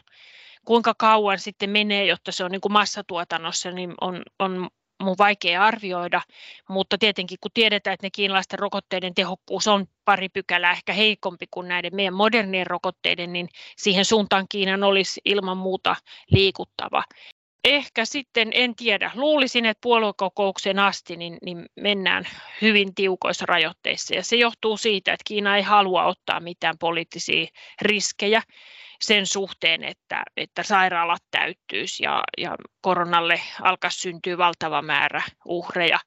Kuinka 0.65 0.95
kauan 0.99 1.39
sitten 1.39 1.71
menee, 1.71 2.07
jotta 2.07 2.33
se 2.33 2.45
on 2.45 2.51
niin 2.51 2.61
kuin 2.61 2.73
massatuotannossa, 2.73 3.71
niin 3.71 3.95
on, 4.01 4.23
on 4.39 4.69
mun 5.03 5.15
vaikea 5.19 5.65
arvioida, 5.65 6.21
mutta 6.69 6.99
tietenkin 6.99 7.39
kun 7.41 7.51
tiedetään, 7.55 7.95
että 7.95 8.07
ne 8.07 8.11
kiinalaisten 8.11 8.59
rokotteiden 8.59 9.15
tehokkuus 9.15 9.69
on 9.69 9.87
pari 10.05 10.29
pykälää 10.29 10.73
ehkä 10.73 10.93
heikompi 10.93 11.47
kuin 11.51 11.69
näiden 11.69 11.97
meidän 11.97 12.15
modernien 12.15 12.67
rokotteiden, 12.67 13.33
niin 13.33 13.49
siihen 13.77 14.05
suuntaan 14.05 14.47
Kiinan 14.49 14.83
olisi 14.83 15.21
ilman 15.25 15.57
muuta 15.57 15.97
liikuttava 16.31 17.05
ehkä 17.65 18.05
sitten, 18.05 18.51
en 18.55 18.75
tiedä, 18.75 19.11
luulisin, 19.15 19.67
että 19.67 19.81
puoluekokouksen 19.83 20.79
asti 20.79 21.17
niin, 21.17 21.39
niin 21.43 21.67
mennään 21.77 22.25
hyvin 22.63 22.95
tiukoissa 22.95 23.47
rajoitteissa 23.47 24.15
ja 24.15 24.25
se 24.25 24.37
johtuu 24.37 24.77
siitä, 24.77 25.13
että 25.13 25.25
Kiina 25.27 25.57
ei 25.57 25.63
halua 25.63 26.05
ottaa 26.05 26.41
mitään 26.41 26.79
poliittisia 26.79 27.47
riskejä 27.83 28.43
sen 29.01 29.27
suhteen, 29.27 29.85
että, 29.85 30.23
että 30.37 30.63
sairaalat 30.63 31.23
täyttyisi 31.31 32.05
ja, 32.05 32.23
ja 32.39 32.57
koronalle 32.81 33.41
alkaisi 33.63 34.01
syntyä 34.01 34.39
valtava 34.39 34.83
määrä 34.83 35.23
uhreja. 35.45 35.99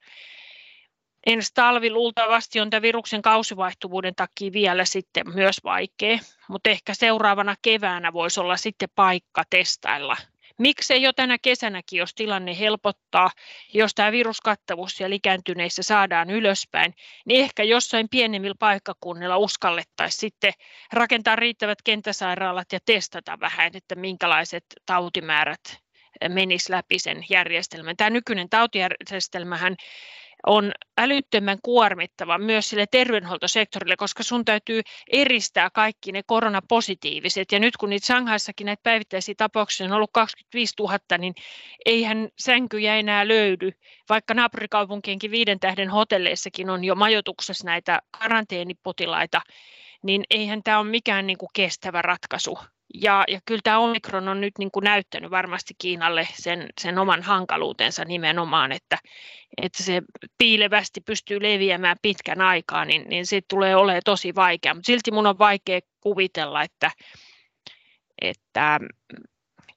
Ensi 1.26 1.52
talvi 1.54 1.92
luultavasti 1.92 2.60
on 2.60 2.70
tämän 2.70 2.82
viruksen 2.82 3.22
kausivaihtuvuuden 3.22 4.16
takia 4.16 4.54
vielä 4.54 4.86
sitten 4.86 5.34
myös 5.34 5.56
vaikea, 5.64 6.20
mutta 6.48 6.70
ehkä 6.70 6.94
seuraavana 6.94 7.56
keväänä 7.62 8.14
voisi 8.14 8.40
olla 8.40 8.58
sitten 8.58 8.90
paikka 8.96 9.44
testailla 9.50 10.18
Miksei 10.60 11.02
jo 11.02 11.14
tänä 11.14 11.38
kesänäkin, 11.42 12.00
jos 12.00 12.14
tilanne 12.14 12.60
helpottaa, 12.60 13.32
jos 13.74 13.96
tämä 13.96 14.12
viruskattavuus 14.12 14.92
siellä 14.92 15.16
ikääntyneissä 15.16 15.84
saadaan 15.84 16.30
ylöspäin, 16.30 16.94
niin 17.26 17.42
ehkä 17.42 17.64
jossain 17.64 18.10
pienemmillä 18.10 18.56
paikkakunnilla 18.60 19.38
uskallettaisiin 19.38 20.20
sitten 20.20 20.54
rakentaa 20.94 21.36
riittävät 21.36 21.82
kenttäsairaalat 21.82 22.74
ja 22.74 22.80
testata 22.86 23.40
vähän, 23.40 23.72
että 23.74 23.96
minkälaiset 23.96 24.66
tautimäärät 24.86 25.78
menisi 26.30 26.72
läpi 26.72 27.00
sen 27.00 27.26
järjestelmän. 27.30 27.98
Tämä 27.98 28.10
nykyinen 28.10 28.50
tautijärjestelmähän 28.50 29.76
on 30.46 30.72
älyttömän 30.98 31.58
kuormittava 31.64 32.38
myös 32.38 32.70
sille 32.70 32.86
terveydenhuoltosektorille, 32.92 33.96
koska 33.96 34.24
sun 34.24 34.46
täytyy 34.46 34.82
eristää 35.12 35.70
kaikki 35.70 36.12
ne 36.12 36.24
koronapositiiviset. 36.24 37.52
Ja 37.52 37.60
nyt 37.60 37.78
kun 37.78 37.90
niitä 37.90 38.06
Shanghaissakin 38.06 38.66
näitä 38.66 38.84
päivittäisiä 38.84 39.36
tapauksia 39.38 39.86
on 39.86 39.94
ollut 39.94 40.10
25 40.14 40.74
000, 40.80 41.00
niin 41.18 41.34
eihän 41.86 42.30
sänkyjä 42.40 42.96
enää 42.96 43.28
löydy, 43.28 43.72
vaikka 44.10 44.34
naapurikaupunkienkin 44.34 45.32
viiden 45.32 45.60
tähden 45.60 45.90
hotelleissakin 45.90 46.70
on 46.70 46.84
jo 46.84 46.96
majoituksessa 46.96 47.66
näitä 47.66 48.02
karanteenipotilaita, 48.12 49.42
niin 50.04 50.24
eihän 50.30 50.64
tämä 50.64 50.80
ole 50.80 50.90
mikään 50.90 51.28
niin 51.28 51.38
kuin 51.38 51.50
kestävä 51.54 52.02
ratkaisu 52.02 52.58
ja, 52.94 53.24
ja 53.28 53.40
kyllä 53.46 53.62
tämä 53.64 53.78
Omikron 53.78 54.28
on 54.28 54.42
nyt 54.42 54.54
niin 54.60 54.72
kuin 54.72 54.84
näyttänyt 54.84 55.32
varmasti 55.32 55.74
Kiinalle 55.78 56.28
sen, 56.34 56.70
sen 56.82 56.98
oman 56.98 57.24
hankaluutensa 57.24 58.06
nimenomaan, 58.06 58.72
että, 58.72 58.98
että 59.62 59.84
se 59.84 60.02
piilevästi 60.38 61.02
pystyy 61.02 61.42
leviämään 61.42 61.98
pitkän 62.02 62.42
aikaa, 62.42 62.86
niin, 62.86 63.10
niin 63.10 63.26
siitä 63.26 63.46
tulee 63.50 63.76
olemaan 63.76 64.02
tosi 64.06 64.36
vaikea. 64.36 64.74
Mutta 64.74 64.88
silti 64.88 65.12
minun 65.12 65.28
on 65.28 65.40
vaikea 65.40 65.80
kuvitella, 66.02 66.64
että, 66.64 66.92
että 68.22 68.80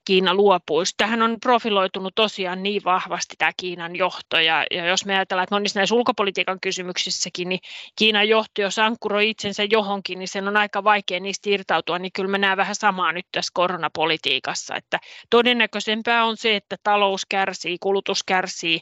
Kiina 0.09 0.33
luopuisi. 0.33 0.93
Tähän 0.97 1.21
on 1.21 1.37
profiloitunut 1.39 2.15
tosiaan 2.15 2.63
niin 2.63 2.81
vahvasti 2.85 3.35
tämä 3.37 3.51
Kiinan 3.57 3.95
johto, 3.95 4.39
ja, 4.39 4.65
ja 4.71 4.85
jos 4.85 5.05
me 5.05 5.15
ajatellaan, 5.15 5.43
että 5.43 5.55
monissa 5.55 5.79
näissä 5.79 5.95
ulkopolitiikan 5.95 6.59
kysymyksissäkin, 6.59 7.49
niin 7.49 7.59
Kiinan 7.95 8.29
johto, 8.29 8.61
jos 8.61 8.79
ankkuroi 8.79 9.29
itsensä 9.29 9.63
johonkin, 9.63 10.19
niin 10.19 10.27
sen 10.27 10.47
on 10.47 10.57
aika 10.57 10.83
vaikea 10.83 11.19
niistä 11.19 11.49
irtautua, 11.49 11.99
niin 11.99 12.11
kyllä 12.13 12.29
me 12.29 12.37
näemme 12.37 12.57
vähän 12.57 12.75
samaa 12.75 13.11
nyt 13.11 13.25
tässä 13.31 13.51
koronapolitiikassa, 13.53 14.75
että 14.75 14.99
todennäköisempää 15.29 16.25
on 16.25 16.37
se, 16.37 16.55
että 16.55 16.75
talous 16.83 17.25
kärsii, 17.25 17.77
kulutus 17.79 18.23
kärsii 18.23 18.79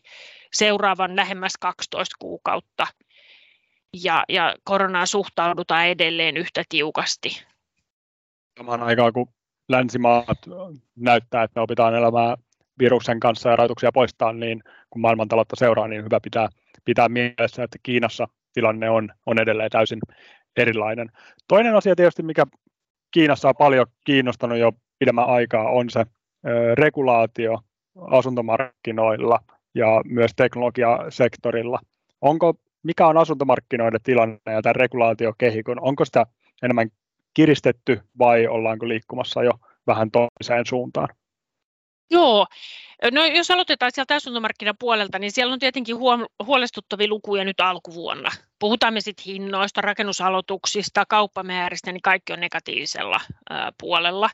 seuraavan 0.53 1.15
lähemmäs 1.15 1.53
12 1.59 2.15
kuukautta, 2.19 2.87
ja, 4.03 4.23
ja 4.29 4.55
koronaan 4.63 5.07
suhtaudutaan 5.07 5.87
edelleen 5.87 6.37
yhtä 6.37 6.63
tiukasti. 6.69 7.45
Samaan 8.57 8.83
aikaan, 8.83 9.13
kun 9.13 9.36
länsimaat 9.69 10.37
näyttää, 10.95 11.43
että 11.43 11.61
opitaan 11.61 11.95
elämään 11.95 12.37
viruksen 12.79 13.19
kanssa 13.19 13.49
ja 13.49 13.55
rajoituksia 13.55 13.91
poistaa, 13.91 14.33
niin 14.33 14.63
kun 14.89 15.01
maailmantaloutta 15.01 15.55
seuraa, 15.55 15.87
niin 15.87 16.03
hyvä 16.03 16.19
pitää, 16.19 16.49
pitää 16.85 17.09
mielessä, 17.09 17.63
että 17.63 17.77
Kiinassa 17.83 18.27
tilanne 18.53 18.89
on, 18.89 19.09
on 19.25 19.41
edelleen 19.41 19.69
täysin 19.69 19.99
erilainen. 20.57 21.11
Toinen 21.47 21.75
asia 21.75 21.95
tietysti, 21.95 22.23
mikä 22.23 22.45
Kiinassa 23.11 23.49
on 23.49 23.55
paljon 23.57 23.87
kiinnostanut 24.03 24.57
jo 24.57 24.71
pidemmän 24.99 25.25
aikaa, 25.25 25.69
on 25.69 25.89
se 25.89 25.99
ö, 25.99 26.75
regulaatio 26.75 27.59
asuntomarkkinoilla 28.01 29.39
ja 29.75 30.01
myös 30.05 30.31
teknologiasektorilla. 30.35 31.79
Onko, 32.21 32.53
mikä 32.83 33.07
on 33.07 33.17
asuntomarkkinoiden 33.17 34.01
tilanne 34.03 34.39
ja 34.45 34.61
tämä 34.61 34.73
regulaatiokehikon, 34.73 35.79
onko 35.81 36.05
sitä 36.05 36.25
enemmän 36.63 36.89
kiristetty 37.37 38.01
vai 38.19 38.47
ollaanko 38.47 38.87
liikkumassa 38.87 39.43
jo 39.43 39.51
vähän 39.87 40.11
toiseen 40.11 40.65
suuntaan? 40.65 41.09
Joo, 42.11 42.47
No 43.11 43.25
jos 43.25 43.51
aloitetaan 43.51 43.91
sieltä 43.95 44.15
asuntomarkkinapuolelta, 44.15 45.19
niin 45.19 45.31
siellä 45.31 45.53
on 45.53 45.59
tietenkin 45.59 45.95
huolestuttavia 46.45 47.07
lukuja 47.07 47.45
nyt 47.45 47.59
alkuvuonna. 47.59 48.29
Puhutaan 48.59 48.93
me 48.93 49.01
sitten 49.01 49.25
hinnoista, 49.25 49.81
rakennusaloituksista, 49.81 51.05
kauppamääristä, 51.05 51.91
niin 51.91 52.01
kaikki 52.01 52.33
on 52.33 52.39
negatiivisella 52.39 53.21
puolella. 53.79 54.29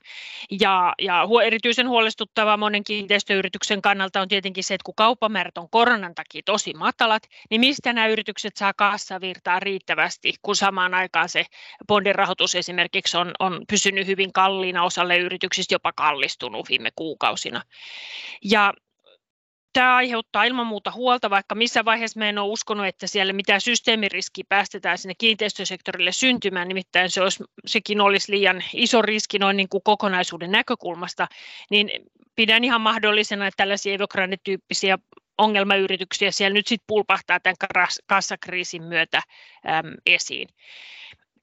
Ja, 0.59 0.93
ja 1.01 1.27
erityisen 1.45 1.89
huolestuttavaa 1.89 2.57
monen 2.57 2.83
kiinteistöyrityksen 2.83 3.81
kannalta 3.81 4.21
on 4.21 4.27
tietenkin 4.27 4.63
se, 4.63 4.73
että 4.73 4.85
kun 4.85 4.95
kauppamäärät 4.95 5.57
on 5.57 5.69
koronan 5.69 6.15
takia 6.15 6.41
tosi 6.45 6.73
matalat, 6.73 7.23
niin 7.49 7.59
mistä 7.59 7.93
nämä 7.93 8.07
yritykset 8.07 8.57
saa 8.57 8.73
kassavirtaa 8.73 9.59
riittävästi, 9.59 10.33
kun 10.41 10.55
samaan 10.55 10.93
aikaan 10.93 11.29
se 11.29 11.45
bondin 11.87 12.15
rahoitus 12.15 12.55
esimerkiksi 12.55 13.17
on, 13.17 13.31
on 13.39 13.61
pysynyt 13.69 14.07
hyvin 14.07 14.33
kalliina 14.33 14.83
osalle 14.83 15.17
yrityksistä, 15.17 15.75
jopa 15.75 15.93
kallistunut 15.93 16.69
viime 16.69 16.89
kuukausina. 16.95 17.61
Ja 18.43 18.73
tämä 19.73 19.95
aiheuttaa 19.95 20.43
ilman 20.43 20.67
muuta 20.67 20.91
huolta, 20.91 21.29
vaikka 21.29 21.55
missä 21.55 21.85
vaiheessa 21.85 22.19
me 22.19 22.29
en 22.29 22.37
ole 22.37 22.51
uskonut, 22.51 22.85
että 22.85 23.07
siellä 23.07 23.33
mitään 23.33 23.61
systeemiriskiä 23.61 24.43
päästetään 24.49 24.97
sinne 24.97 25.13
kiinteistösektorille 25.17 26.11
syntymään, 26.11 26.67
nimittäin 26.67 27.09
se 27.09 27.21
olisi, 27.21 27.43
sekin 27.65 28.01
olisi 28.01 28.31
liian 28.31 28.63
iso 28.73 29.01
riski 29.01 29.39
noin 29.39 29.57
niin 29.57 29.69
kuin 29.69 29.83
kokonaisuuden 29.83 30.51
näkökulmasta, 30.51 31.27
niin 31.69 31.91
pidän 32.35 32.63
ihan 32.63 32.81
mahdollisena, 32.81 33.47
että 33.47 33.57
tällaisia 33.57 33.93
Evergrande-tyyppisiä 33.93 34.97
ongelmayrityksiä 35.37 36.31
siellä 36.31 36.53
nyt 36.53 36.67
sitten 36.67 36.87
pulpahtaa 36.87 37.39
tämän 37.39 37.55
kassakriisin 38.07 38.83
myötä 38.83 39.17
äm, 39.17 39.93
esiin. 40.05 40.47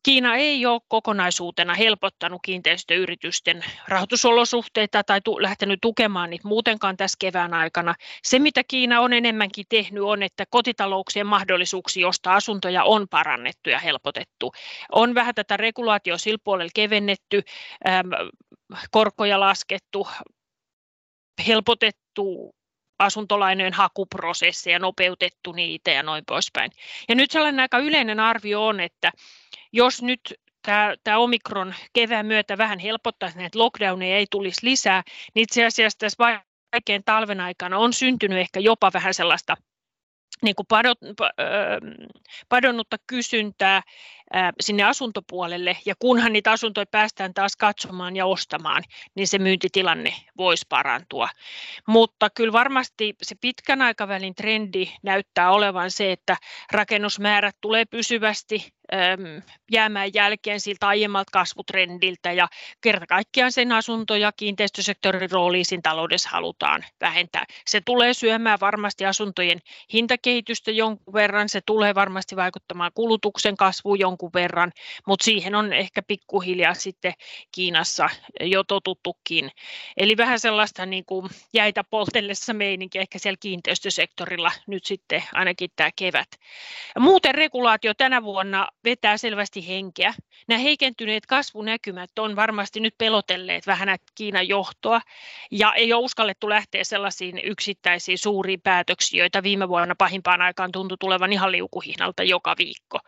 Kiina 0.02 0.36
ei 0.36 0.66
ole 0.66 0.80
kokonaisuutena 0.88 1.74
helpottanut 1.74 2.40
kiinteistöyritysten 2.44 3.64
rahoitusolosuhteita 3.88 5.04
tai 5.04 5.20
tu- 5.20 5.42
lähtenyt 5.42 5.78
tukemaan 5.82 6.30
niitä 6.30 6.48
muutenkaan 6.48 6.96
tässä 6.96 7.16
kevään 7.20 7.54
aikana. 7.54 7.94
Se, 8.22 8.38
mitä 8.38 8.64
Kiina 8.68 9.00
on 9.00 9.12
enemmänkin 9.12 9.64
tehnyt, 9.68 10.02
on, 10.02 10.22
että 10.22 10.44
kotitalouksien 10.50 11.26
mahdollisuuksia 11.26 12.08
ostaa 12.08 12.34
asuntoja 12.34 12.84
on 12.84 13.06
parannettu 13.10 13.70
ja 13.70 13.78
helpotettu. 13.78 14.52
On 14.92 15.14
vähän 15.14 15.34
tätä 15.34 15.56
regulaatio 15.56 16.18
sillä 16.18 16.38
puolella 16.44 16.70
kevennetty, 16.74 17.42
äm, 17.88 18.10
korkoja 18.90 19.40
laskettu, 19.40 20.08
helpotettu 21.46 22.54
asuntolainojen 23.00 23.72
hakuprosesseja, 23.72 24.78
nopeutettu 24.78 25.52
niitä 25.52 25.90
ja 25.90 26.02
noin 26.02 26.24
poispäin. 26.26 26.70
Ja 27.08 27.14
nyt 27.14 27.30
sellainen 27.30 27.60
aika 27.60 27.78
yleinen 27.78 28.20
arvio 28.20 28.66
on, 28.66 28.80
että 28.80 29.12
jos 29.72 30.02
nyt 30.02 30.34
tämä, 30.62 30.94
tämä 31.04 31.18
omikron 31.18 31.74
kevään 31.92 32.26
myötä 32.26 32.58
vähän 32.58 32.78
helpottaisi, 32.78 33.44
että 33.44 33.58
lockdowneja 33.58 34.16
ei 34.16 34.26
tulisi 34.30 34.66
lisää, 34.66 35.02
niin 35.34 35.42
itse 35.42 35.64
asiassa 35.64 35.98
tässä 35.98 36.24
vaikean 36.72 37.02
talven 37.04 37.40
aikana 37.40 37.78
on 37.78 37.92
syntynyt 37.92 38.38
ehkä 38.38 38.60
jopa 38.60 38.90
vähän 38.94 39.14
sellaista 39.14 39.56
niin 40.42 40.54
kuin 40.54 40.66
padot, 40.66 40.98
padonnutta 42.48 42.96
kysyntää 43.06 43.82
sinne 44.60 44.82
asuntopuolelle, 44.82 45.76
ja 45.86 45.94
kunhan 45.98 46.32
niitä 46.32 46.52
asuntoja 46.52 46.86
päästään 46.86 47.34
taas 47.34 47.56
katsomaan 47.56 48.16
ja 48.16 48.26
ostamaan, 48.26 48.82
niin 49.14 49.28
se 49.28 49.38
myyntitilanne 49.38 50.14
voisi 50.36 50.66
parantua. 50.68 51.28
Mutta 51.86 52.30
kyllä 52.30 52.52
varmasti 52.52 53.14
se 53.22 53.34
pitkän 53.40 53.82
aikavälin 53.82 54.34
trendi 54.34 54.92
näyttää 55.02 55.50
olevan 55.50 55.90
se, 55.90 56.12
että 56.12 56.36
rakennusmäärät 56.72 57.56
tulee 57.60 57.84
pysyvästi 57.84 58.72
jäämään 59.72 60.10
jälkeen 60.14 60.60
siltä 60.60 60.88
aiemmalta 60.88 61.30
kasvutrendiltä 61.32 62.32
ja 62.32 62.48
kerta 62.80 63.06
kaikkiaan 63.06 63.52
sen 63.52 63.72
asunto- 63.72 64.16
ja 64.16 64.32
kiinteistösektorin 64.32 65.30
rooliin 65.30 65.64
siinä 65.64 65.80
taloudessa 65.82 66.28
halutaan 66.28 66.84
vähentää. 67.00 67.44
Se 67.66 67.80
tulee 67.84 68.14
syömään 68.14 68.60
varmasti 68.60 69.06
asuntojen 69.06 69.58
hintakehitystä 69.92 70.70
jonkun 70.70 71.14
verran, 71.14 71.48
se 71.48 71.60
tulee 71.66 71.94
varmasti 71.94 72.36
vaikuttamaan 72.36 72.90
kulutuksen 72.94 73.56
kasvuun 73.56 73.98
jonkun 73.98 74.19
verran, 74.34 74.72
mutta 75.06 75.24
siihen 75.24 75.54
on 75.54 75.72
ehkä 75.72 76.02
pikkuhiljaa 76.02 76.74
sitten 76.74 77.12
Kiinassa 77.52 78.08
jo 78.40 78.64
totuttukin. 78.64 79.50
Eli 79.96 80.16
vähän 80.16 80.40
sellaista 80.40 80.86
niin 80.86 81.04
kuin 81.04 81.30
jäitä 81.54 81.84
poltellessa 81.84 82.52
meininki 82.52 82.98
ehkä 82.98 83.18
siellä 83.18 83.36
kiinteistösektorilla 83.40 84.52
nyt 84.66 84.84
sitten 84.84 85.22
ainakin 85.32 85.70
tämä 85.76 85.90
kevät. 85.96 86.28
Muuten 86.98 87.34
regulaatio 87.34 87.94
tänä 87.94 88.22
vuonna 88.22 88.68
vetää 88.84 89.16
selvästi 89.16 89.68
henkeä. 89.68 90.14
Nämä 90.48 90.58
heikentyneet 90.58 91.26
kasvunäkymät 91.26 92.18
on 92.18 92.36
varmasti 92.36 92.80
nyt 92.80 92.94
pelotelleet 92.98 93.66
vähän 93.66 93.96
Kiinan 94.14 94.48
johtoa 94.48 95.00
ja 95.50 95.72
ei 95.74 95.92
ole 95.92 96.04
uskallettu 96.04 96.48
lähteä 96.48 96.84
sellaisiin 96.84 97.40
yksittäisiin 97.44 98.18
suuriin 98.18 98.60
päätöksiin, 98.60 99.18
joita 99.18 99.42
viime 99.42 99.68
vuonna 99.68 99.94
pahimpaan 99.94 100.42
aikaan 100.42 100.72
tuntui 100.72 100.96
tulevan 101.00 101.32
ihan 101.32 101.52
liukuhihnalta 101.52 102.22
joka 102.22 102.54
viikko. 102.58 102.98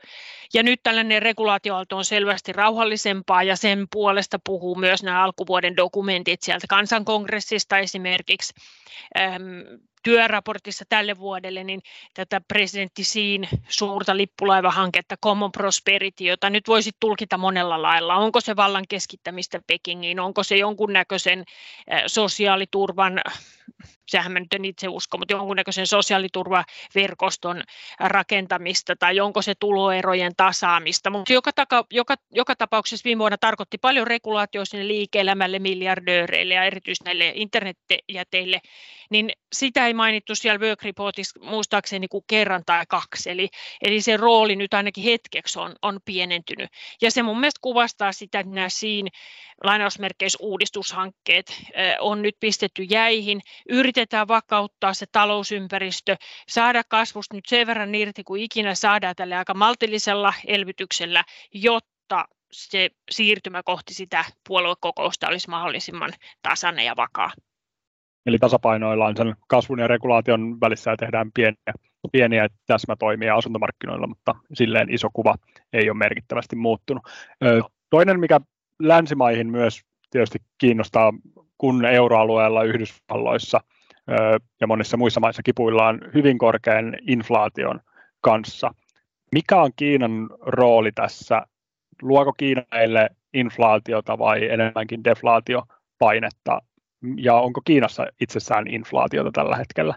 Ja 0.54 0.62
nyt 0.62 0.80
tällainen 1.02 1.22
regulaatioalto 1.22 1.96
on 1.96 2.04
selvästi 2.04 2.52
rauhallisempaa 2.52 3.42
ja 3.42 3.56
sen 3.56 3.86
puolesta 3.92 4.38
puhuu 4.44 4.74
myös 4.74 5.02
nämä 5.02 5.24
alkuvuoden 5.24 5.76
dokumentit 5.76 6.42
sieltä 6.42 6.66
kansankongressista 6.68 7.78
esimerkiksi 7.78 8.54
työraportissa 10.02 10.84
tälle 10.88 11.18
vuodelle 11.18 11.64
niin 11.64 11.82
tätä 12.14 12.40
presidentti 12.48 13.04
Siin 13.04 13.48
suurta 13.68 14.16
lippulaivahanketta 14.16 15.16
Common 15.16 15.52
Prosperity, 15.52 16.24
jota 16.24 16.50
nyt 16.50 16.68
voisi 16.68 16.90
tulkita 17.00 17.38
monella 17.38 17.82
lailla. 17.82 18.16
Onko 18.16 18.40
se 18.40 18.56
vallan 18.56 18.84
keskittämistä 18.88 19.60
Pekingiin, 19.66 20.20
onko 20.20 20.42
se 20.42 20.56
jonkunnäköisen 20.56 21.44
sosiaaliturvan 22.06 23.20
sehän 24.12 24.32
mä 24.32 24.40
nyt 24.40 24.52
en 24.52 24.64
itse 24.64 24.88
usko, 24.88 25.18
mutta 25.18 25.34
jonkunnäköisen 25.34 25.86
sosiaaliturvaverkoston 25.86 27.62
rakentamista 28.00 28.96
tai 28.96 29.20
onko 29.20 29.42
se 29.42 29.54
tuloerojen 29.60 30.32
tasaamista. 30.36 31.10
Mutta 31.10 31.32
joka, 31.32 31.52
taka, 31.52 31.84
joka, 31.90 32.14
joka 32.30 32.56
tapauksessa 32.56 33.04
viime 33.04 33.18
vuonna 33.18 33.38
tarkoitti 33.38 33.78
paljon 33.78 34.06
regulaatioa 34.06 34.64
sinne 34.64 34.88
liike-elämälle, 34.88 35.58
miljardööreille 35.58 36.54
ja 36.54 36.64
erityisesti 36.64 37.04
näille 37.04 37.32
internetjäteille, 37.34 38.60
niin 39.12 39.32
sitä 39.52 39.86
ei 39.86 39.94
mainittu 39.94 40.34
siellä 40.34 40.66
work 40.66 40.82
reportissa 40.82 41.40
muistaakseni 41.40 42.08
kuin 42.08 42.24
kerran 42.26 42.62
tai 42.66 42.84
kaksi, 42.88 43.30
eli, 43.30 43.48
eli 43.82 44.00
se 44.00 44.16
rooli 44.16 44.56
nyt 44.56 44.74
ainakin 44.74 45.04
hetkeksi 45.04 45.58
on, 45.58 45.74
on 45.82 46.00
pienentynyt. 46.04 46.70
Ja 47.02 47.10
se 47.10 47.22
mun 47.22 47.40
mielestä 47.40 47.58
kuvastaa 47.62 48.12
sitä, 48.12 48.40
että 48.40 48.54
nämä 48.54 48.68
siinä 48.68 49.10
lainausmerkeissä 49.64 50.38
uudistushankkeet 50.40 51.62
on 52.00 52.22
nyt 52.22 52.36
pistetty 52.40 52.82
jäihin, 52.82 53.40
yritetään 53.68 54.28
vakauttaa 54.28 54.94
se 54.94 55.06
talousympäristö, 55.12 56.16
saada 56.48 56.82
kasvusta 56.88 57.36
nyt 57.36 57.46
sen 57.48 57.66
verran 57.66 57.94
irti 57.94 58.24
kuin 58.24 58.42
ikinä 58.42 58.74
saadaan 58.74 59.16
tällä 59.16 59.38
aika 59.38 59.54
maltillisella 59.54 60.34
elvytyksellä, 60.46 61.24
jotta 61.54 62.24
se 62.52 62.90
siirtymä 63.10 63.62
kohti 63.62 63.94
sitä 63.94 64.24
puoluekokousta 64.48 65.28
olisi 65.28 65.50
mahdollisimman 65.50 66.12
tasainen 66.42 66.84
ja 66.84 66.96
vakaa. 66.96 67.32
Eli 68.26 68.38
tasapainoillaan 68.38 69.16
sen 69.16 69.34
kasvun 69.48 69.78
ja 69.78 69.88
regulaation 69.88 70.60
välissä 70.60 70.90
ja 70.90 70.96
tehdään 70.96 71.30
pieniä, 71.34 71.56
pieniä 72.12 72.48
täsmätoimia 72.66 73.36
asuntomarkkinoilla, 73.36 74.06
mutta 74.06 74.34
silleen 74.52 74.94
iso 74.94 75.08
kuva 75.12 75.34
ei 75.72 75.90
ole 75.90 75.98
merkittävästi 75.98 76.56
muuttunut. 76.56 77.02
Toinen, 77.90 78.20
mikä 78.20 78.40
länsimaihin 78.78 79.50
myös 79.50 79.80
tietysti 80.10 80.38
kiinnostaa, 80.58 81.12
kun 81.58 81.84
euroalueella 81.84 82.62
Yhdysvalloissa 82.62 83.60
ja 84.60 84.66
monissa 84.66 84.96
muissa 84.96 85.20
maissa 85.20 85.42
kipuillaan 85.42 86.00
hyvin 86.14 86.38
korkean 86.38 86.96
inflaation 87.08 87.80
kanssa. 88.20 88.74
Mikä 89.32 89.62
on 89.62 89.70
Kiinan 89.76 90.28
rooli 90.40 90.92
tässä? 90.92 91.46
Luoko 92.02 92.32
Kiina 92.32 92.62
meille 92.70 93.08
inflaatiota 93.34 94.18
vai 94.18 94.50
enemmänkin 94.50 95.04
deflaatiopainetta? 95.04 96.58
Ja 97.16 97.34
onko 97.34 97.60
Kiinassa 97.64 98.06
itsessään 98.20 98.66
inflaatiota 98.66 99.30
tällä 99.32 99.56
hetkellä? 99.56 99.94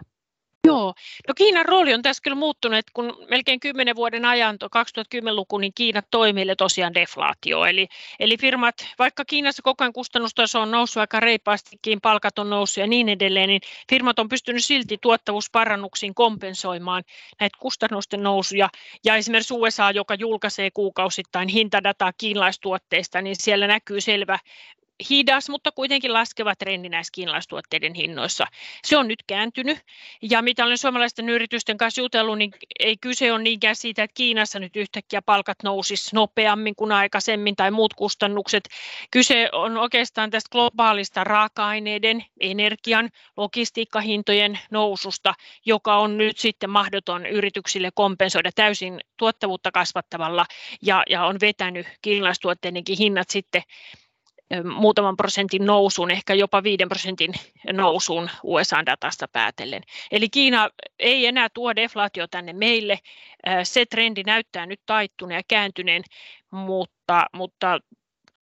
Joo, 0.66 0.94
no 1.28 1.34
Kiinan 1.36 1.64
rooli 1.66 1.94
on 1.94 2.02
tässä 2.02 2.22
kyllä 2.22 2.34
muuttunut, 2.34 2.78
että 2.78 2.90
kun 2.94 3.26
melkein 3.30 3.60
kymmenen 3.60 3.96
vuoden 3.96 4.24
ajan, 4.24 4.58
2010-luku, 4.64 5.58
niin 5.58 5.72
Kiina 5.74 6.02
toimii 6.10 6.56
tosiaan 6.58 6.94
deflaatio. 6.94 7.64
Eli, 7.64 7.86
eli 8.20 8.36
firmat, 8.38 8.74
vaikka 8.98 9.24
Kiinassa 9.24 9.62
koko 9.62 9.84
ajan 9.84 9.92
kustannustaso 9.92 10.60
on 10.60 10.70
noussut 10.70 11.00
aika 11.00 11.20
reipaastikin, 11.20 12.00
palkat 12.00 12.38
on 12.38 12.50
noussut 12.50 12.76
ja 12.76 12.86
niin 12.86 13.08
edelleen, 13.08 13.48
niin 13.48 13.60
firmat 13.90 14.18
on 14.18 14.28
pystynyt 14.28 14.64
silti 14.64 14.98
tuottavuusparannuksiin 15.00 16.14
kompensoimaan 16.14 17.02
näitä 17.40 17.58
kustannusten 17.60 18.22
nousuja. 18.22 18.68
Ja 19.04 19.16
esimerkiksi 19.16 19.54
USA, 19.54 19.90
joka 19.90 20.14
julkaisee 20.14 20.70
kuukausittain 20.70 21.48
hintadataa 21.48 22.12
kiinalaistuotteista, 22.18 23.22
niin 23.22 23.36
siellä 23.38 23.66
näkyy 23.66 24.00
selvä 24.00 24.38
hidas, 25.10 25.48
mutta 25.48 25.72
kuitenkin 25.72 26.12
laskeva 26.12 26.54
trendi 26.56 26.88
näissä 26.88 27.10
kiinalaistuotteiden 27.14 27.94
hinnoissa. 27.94 28.46
Se 28.84 28.96
on 28.96 29.08
nyt 29.08 29.22
kääntynyt 29.26 29.78
ja 30.22 30.42
mitä 30.42 30.64
olen 30.64 30.78
suomalaisten 30.78 31.28
yritysten 31.28 31.76
kanssa 31.76 32.00
jutellut, 32.00 32.38
niin 32.38 32.50
ei 32.80 32.96
kyse 32.96 33.32
ole 33.32 33.42
niinkään 33.42 33.76
siitä, 33.76 34.02
että 34.02 34.14
Kiinassa 34.14 34.58
nyt 34.58 34.76
yhtäkkiä 34.76 35.22
palkat 35.22 35.56
nousis 35.62 36.12
nopeammin 36.12 36.76
kuin 36.76 36.92
aikaisemmin 36.92 37.56
tai 37.56 37.70
muut 37.70 37.94
kustannukset. 37.94 38.68
Kyse 39.10 39.48
on 39.52 39.76
oikeastaan 39.76 40.30
tästä 40.30 40.48
globaalista 40.52 41.24
raaka-aineiden, 41.24 42.24
energian, 42.40 43.10
logistiikkahintojen 43.36 44.58
noususta, 44.70 45.34
joka 45.66 45.96
on 45.96 46.18
nyt 46.18 46.38
sitten 46.38 46.70
mahdoton 46.70 47.26
yrityksille 47.26 47.90
kompensoida 47.94 48.50
täysin 48.54 49.00
tuottavuutta 49.16 49.72
kasvattavalla 49.72 50.46
ja, 50.82 51.02
ja 51.10 51.24
on 51.24 51.36
vetänyt 51.40 51.86
kiinalaistuotteidenkin 52.02 52.98
hinnat 52.98 53.30
sitten 53.30 53.62
muutaman 54.64 55.16
prosentin 55.16 55.66
nousuun, 55.66 56.10
ehkä 56.10 56.34
jopa 56.34 56.62
viiden 56.62 56.88
prosentin 56.88 57.32
nousuun 57.72 58.30
USA-datasta 58.42 59.28
päätellen. 59.32 59.82
Eli 60.10 60.28
Kiina 60.28 60.70
ei 60.98 61.26
enää 61.26 61.48
tuo 61.54 61.76
deflaatio 61.76 62.26
tänne 62.26 62.52
meille. 62.52 62.98
Se 63.62 63.86
trendi 63.86 64.22
näyttää 64.22 64.66
nyt 64.66 64.80
taittuneen 64.86 65.38
ja 65.38 65.42
kääntyneen, 65.48 66.02
mutta, 66.50 67.26
mutta 67.32 67.80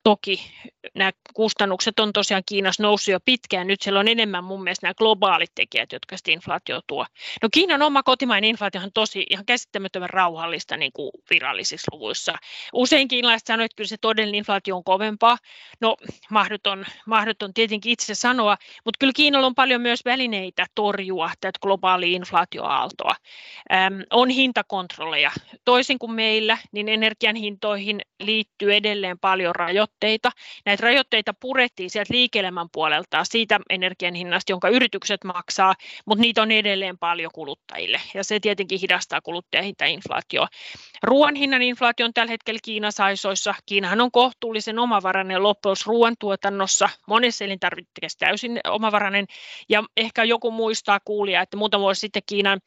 Toki 0.09 0.51
nämä 0.95 1.11
kustannukset 1.33 1.99
on 1.99 2.13
tosiaan 2.13 2.43
Kiinassa 2.45 2.83
noussut 2.83 3.11
jo 3.11 3.19
pitkään. 3.25 3.67
Nyt 3.67 3.81
siellä 3.81 3.99
on 3.99 4.07
enemmän 4.07 4.43
mun 4.43 4.63
mielestä 4.63 4.85
nämä 4.85 4.93
globaalit 4.93 5.51
tekijät, 5.55 5.91
jotka 5.91 6.17
sitä 6.17 6.31
inflaatio 6.31 6.79
tuo. 6.87 7.05
No 7.41 7.49
Kiinan 7.53 7.81
oma 7.81 8.03
kotimainen 8.03 8.49
inflaatio 8.49 8.81
on 8.81 8.91
tosi 8.93 9.25
ihan 9.29 9.45
käsittämättömän 9.45 10.09
rauhallista 10.09 10.77
niin 10.77 10.91
kuin 10.93 11.11
virallisissa 11.29 11.95
luvuissa. 11.95 12.35
Usein 12.73 13.07
kiinalaiset 13.07 13.47
sanoivat, 13.47 13.65
että 13.65 13.75
kyllä 13.75 13.87
se 13.87 13.97
todellinen 14.01 14.37
inflaatio 14.37 14.75
on 14.75 14.83
kovempaa. 14.83 15.37
No 15.81 15.95
mahdoton, 16.31 16.85
mahdoton 17.05 17.53
tietenkin 17.53 17.91
itse 17.91 18.15
sanoa, 18.15 18.57
mutta 18.85 18.97
kyllä 18.99 19.13
Kiinalla 19.15 19.47
on 19.47 19.55
paljon 19.55 19.81
myös 19.81 19.99
välineitä 20.05 20.65
torjua 20.75 21.31
tätä 21.41 21.59
globaalia 21.61 22.15
inflaatioaaltoa. 22.15 23.15
Ähm, 23.73 24.01
on 24.11 24.29
hintakontrolleja. 24.29 25.31
Toisin 25.65 25.99
kuin 25.99 26.11
meillä, 26.11 26.57
niin 26.71 26.89
energian 26.89 27.35
hintoihin 27.35 28.01
liittyy 28.19 28.75
edelleen 28.75 29.19
paljon 29.19 29.55
rajoitteita 29.55 29.98
rajoitteita. 29.99 30.31
Näitä 30.65 30.83
rajoitteita 30.83 31.33
purettiin 31.33 31.89
sieltä 31.89 32.13
liike-elämän 32.13 32.67
puolelta 32.71 33.23
siitä 33.23 33.59
energian 33.69 34.13
hinnasta, 34.13 34.51
jonka 34.51 34.69
yritykset 34.69 35.23
maksaa, 35.23 35.75
mutta 36.05 36.21
niitä 36.21 36.41
on 36.41 36.51
edelleen 36.51 36.97
paljon 36.97 37.31
kuluttajille 37.33 38.01
ja 38.13 38.23
se 38.23 38.39
tietenkin 38.39 38.79
hidastaa 38.79 39.21
kuluttajahintainflaatioa. 39.21 40.47
Ruoan 41.03 41.35
hinnan 41.35 41.61
inflaatio 41.61 42.05
on 42.05 42.13
tällä 42.13 42.31
hetkellä 42.31 42.59
Kiinassa 42.63 43.05
aisoissa. 43.05 43.55
Kiinahan 43.65 44.01
on 44.01 44.11
kohtuullisen 44.11 44.79
omavarainen 44.79 45.43
loppuus 45.43 45.87
ruoantuotannossa, 45.87 46.89
monessa 47.07 47.45
elintarvikkeessa 47.45 48.19
täysin 48.19 48.59
omavarainen 48.67 49.25
ja 49.69 49.83
ehkä 49.97 50.23
joku 50.23 50.51
muistaa 50.51 50.99
kuulia, 51.05 51.41
että 51.41 51.57
muutama 51.57 51.81
vuosi 51.81 51.99
sitten 51.99 52.23
Kiinan 52.25 52.59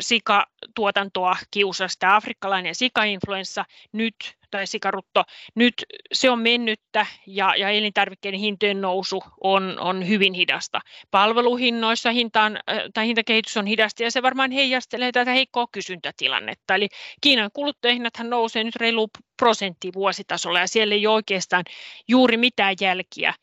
sikatuotantoa 0.00 1.36
kiusasi 1.50 1.96
tämä 1.98 2.16
afrikkalainen 2.16 2.74
sikainfluenssa 2.74 3.64
nyt, 3.92 4.37
tai 4.50 4.66
sikarutto, 4.66 5.24
nyt 5.54 5.74
se 6.12 6.30
on 6.30 6.38
mennyttä 6.38 7.06
ja, 7.26 7.54
ja 7.56 7.68
elintarvikkeiden 7.70 8.40
hintojen 8.40 8.80
nousu 8.80 9.22
on, 9.40 9.76
on 9.80 10.08
hyvin 10.08 10.34
hidasta. 10.34 10.80
Palveluhinnoissa 11.10 12.10
hintaan, 12.10 12.58
tai 12.94 13.06
hintakehitys 13.06 13.56
on 13.56 13.66
hidasta 13.66 14.02
ja 14.02 14.10
se 14.10 14.22
varmaan 14.22 14.50
heijastelee 14.50 15.12
tätä 15.12 15.30
heikkoa 15.30 15.66
kysyntätilannetta. 15.72 16.74
Eli 16.74 16.88
Kiinan 17.20 17.50
kuluttajahinnathan 17.52 18.30
nousee 18.30 18.64
nyt 18.64 18.76
reilu 18.76 19.08
prosentti 19.36 19.90
vuositasolla 19.94 20.60
ja 20.60 20.68
siellä 20.68 20.94
ei 20.94 21.06
ole 21.06 21.14
oikeastaan 21.14 21.64
juuri 22.08 22.36
mitään 22.36 22.76
jälkiä 22.80 23.34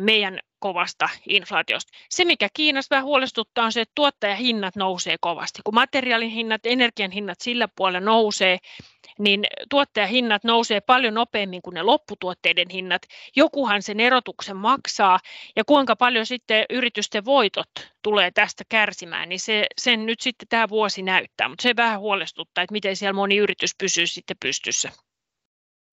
meidän 0.00 0.40
kovasta 0.58 1.08
inflaatiosta. 1.28 1.92
Se, 2.10 2.24
mikä 2.24 2.48
Kiinassa 2.54 2.94
vähän 2.94 3.04
huolestuttaa, 3.04 3.64
on 3.64 3.72
se, 3.72 3.80
että 3.80 3.92
tuottajahinnat 3.94 4.76
nousee 4.76 5.16
kovasti. 5.20 5.60
Kun 5.64 5.74
materiaalin 5.74 6.30
hinnat, 6.30 6.66
energian 6.66 7.10
hinnat 7.10 7.40
sillä 7.40 7.68
puolella 7.76 8.00
nousee, 8.00 8.58
niin 9.18 9.44
tuottajahinnat 9.70 10.44
nousee 10.44 10.80
paljon 10.80 11.14
nopeammin 11.14 11.62
kuin 11.62 11.74
ne 11.74 11.82
lopputuotteiden 11.82 12.66
hinnat. 12.72 13.02
Jokuhan 13.36 13.82
sen 13.82 14.00
erotuksen 14.00 14.56
maksaa 14.56 15.18
ja 15.56 15.64
kuinka 15.64 15.96
paljon 15.96 16.26
sitten 16.26 16.64
yritysten 16.70 17.24
voitot 17.24 17.70
tulee 18.02 18.30
tästä 18.30 18.64
kärsimään, 18.68 19.28
niin 19.28 19.40
se, 19.40 19.66
sen 19.78 20.06
nyt 20.06 20.20
sitten 20.20 20.48
tämä 20.48 20.68
vuosi 20.68 21.02
näyttää, 21.02 21.48
mutta 21.48 21.62
se 21.62 21.76
vähän 21.76 22.00
huolestuttaa, 22.00 22.64
että 22.64 22.72
miten 22.72 22.96
siellä 22.96 23.12
moni 23.12 23.36
yritys 23.36 23.74
pysyy 23.78 24.06
sitten 24.06 24.36
pystyssä 24.40 24.92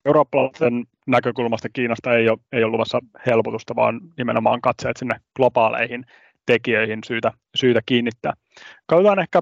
eurooppalaisen 0.05 0.83
näkökulmasta 1.07 1.69
Kiinasta 1.73 2.13
ei 2.13 2.29
ole, 2.29 2.37
ei 2.51 2.63
ole 2.63 2.71
luvassa 2.71 2.99
helpotusta, 3.25 3.75
vaan 3.75 4.01
nimenomaan 4.17 4.61
katseet 4.61 4.97
sinne 4.97 5.15
globaaleihin 5.35 6.05
tekijöihin 6.45 6.99
syytä, 7.07 7.31
syytä 7.55 7.79
kiinnittää. 7.85 8.33
Katsotaan 8.85 9.19
ehkä 9.19 9.41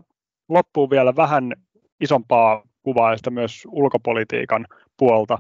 loppuun 0.49 0.89
vielä 0.89 1.15
vähän 1.15 1.53
isompaa 2.01 2.63
kuvaa 2.83 3.11
ja 3.11 3.31
myös 3.31 3.67
ulkopolitiikan 3.71 4.65
puolta. 4.97 5.37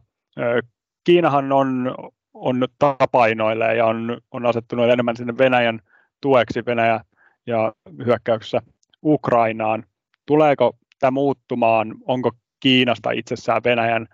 Kiinahan 1.03 1.51
on, 1.51 1.95
on 2.33 2.67
tapainoille 2.79 3.75
ja 3.75 3.85
on, 3.85 4.17
on 4.31 4.45
asettunut 4.45 4.89
enemmän 4.89 5.15
sinne 5.15 5.37
Venäjän 5.37 5.79
tueksi 6.21 6.65
Venäjä 6.65 6.99
ja 7.47 7.73
hyökkäyksessä 8.05 8.61
Ukrainaan. 9.03 9.83
Tuleeko 10.25 10.77
tämä 10.99 11.11
muuttumaan? 11.11 11.95
Onko 12.07 12.31
Kiinasta 12.59 13.11
itsessään 13.11 13.61
Venäjän 13.63 14.07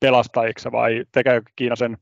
pelastajiksi 0.00 0.72
vai 0.72 1.04
tekeekö 1.12 1.50
Kiina 1.56 1.76
sen 1.76 1.96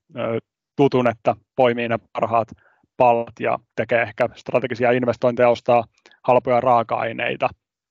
tutun, 0.77 1.09
että 1.09 1.35
poimii 1.57 1.89
ne 1.89 1.99
parhaat 2.13 2.49
palat 2.97 3.41
ja 3.41 3.59
tekee 3.77 4.03
ehkä 4.03 4.29
strategisia 4.35 4.93
investointeja, 4.93 5.49
ostaa 5.49 5.85
halpoja 6.23 6.61
raaka-aineita, 6.61 7.49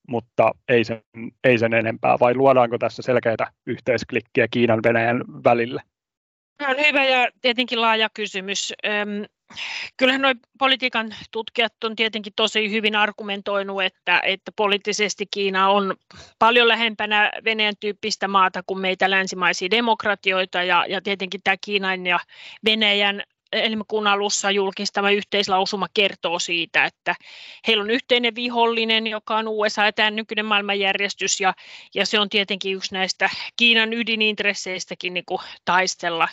mutta 0.08 0.52
ei 0.70 0.84
sen, 0.84 1.02
ei 1.44 1.58
sen 1.58 1.74
enempää, 1.74 2.18
vai 2.20 2.36
luodaanko 2.36 2.78
tässä 2.78 3.02
selkeitä 3.02 3.48
yhteisklikkiä 3.66 4.48
Kiinan 4.52 4.80
Venäjän 4.84 5.24
välille? 5.44 5.82
Tämä 6.58 6.72
on 6.72 6.78
hyvä 6.88 7.06
ja 7.06 7.28
tietenkin 7.42 7.82
laaja 7.82 8.10
kysymys 8.14 8.74
kyllähän 9.98 10.22
nuo 10.22 10.34
politiikan 10.60 11.16
tutkijat 11.32 11.84
on 11.84 11.96
tietenkin 11.96 12.34
tosi 12.36 12.72
hyvin 12.72 12.96
argumentoinut, 12.96 13.84
että, 13.84 14.22
että 14.24 14.52
poliittisesti 14.56 15.26
Kiina 15.32 15.70
on 15.70 15.96
paljon 16.40 16.68
lähempänä 16.68 17.32
Venäjän 17.44 17.76
tyyppistä 17.80 18.28
maata 18.28 18.64
kuin 18.68 18.80
meitä 18.80 19.10
länsimaisia 19.10 19.72
demokratioita. 19.72 20.64
Ja, 20.64 20.86
ja 20.88 21.02
tietenkin 21.02 21.42
tämä 21.44 21.56
Kiinan 21.62 22.06
ja 22.06 22.20
Venäjän 22.66 23.24
helmikuun 23.54 24.08
alussa 24.08 24.52
julkistama 24.52 25.12
yhteislausuma 25.12 25.88
kertoo 25.94 26.40
siitä, 26.40 26.86
että 26.86 27.16
heillä 27.68 27.82
on 27.82 27.90
yhteinen 27.90 28.36
vihollinen, 28.36 29.08
joka 29.08 29.38
on 29.38 29.48
USA 29.48 29.86
ja 29.86 29.94
tämä 29.94 30.12
nykyinen 30.12 30.46
maailmanjärjestys, 30.46 31.42
ja, 31.42 31.54
ja 31.96 32.06
se 32.06 32.20
on 32.20 32.30
tietenkin 32.30 32.76
yksi 32.76 32.94
näistä 32.94 33.30
Kiinan 33.58 33.94
ydinintresseistäkin 33.94 35.14
niin 35.14 35.26
kuin 35.26 35.42
taistella, 35.66 36.28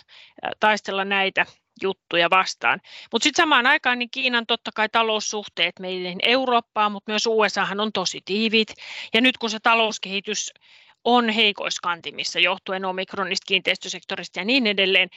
taistella 0.60 1.04
näitä 1.04 1.46
juttuja 1.82 2.30
vastaan. 2.30 2.80
Mutta 3.12 3.24
sitten 3.24 3.42
samaan 3.42 3.66
aikaan 3.66 3.98
niin 3.98 4.10
Kiinan 4.10 4.46
totta 4.46 4.70
kai 4.74 4.88
taloussuhteet 4.88 5.78
meihin 5.78 6.18
Eurooppaan, 6.22 6.92
mutta 6.92 7.12
myös 7.12 7.26
USAhan 7.26 7.80
on 7.80 7.92
tosi 7.92 8.20
tiivit. 8.24 8.74
Ja 9.14 9.20
nyt 9.20 9.38
kun 9.38 9.50
se 9.50 9.60
talouskehitys 9.60 10.52
on 11.04 11.28
heikoiskantimissa 11.28 12.38
johtuen 12.38 12.84
omikronista, 12.84 13.44
kiinteistösektorista 13.46 14.40
ja 14.40 14.44
niin 14.44 14.66
edelleen, 14.66 15.08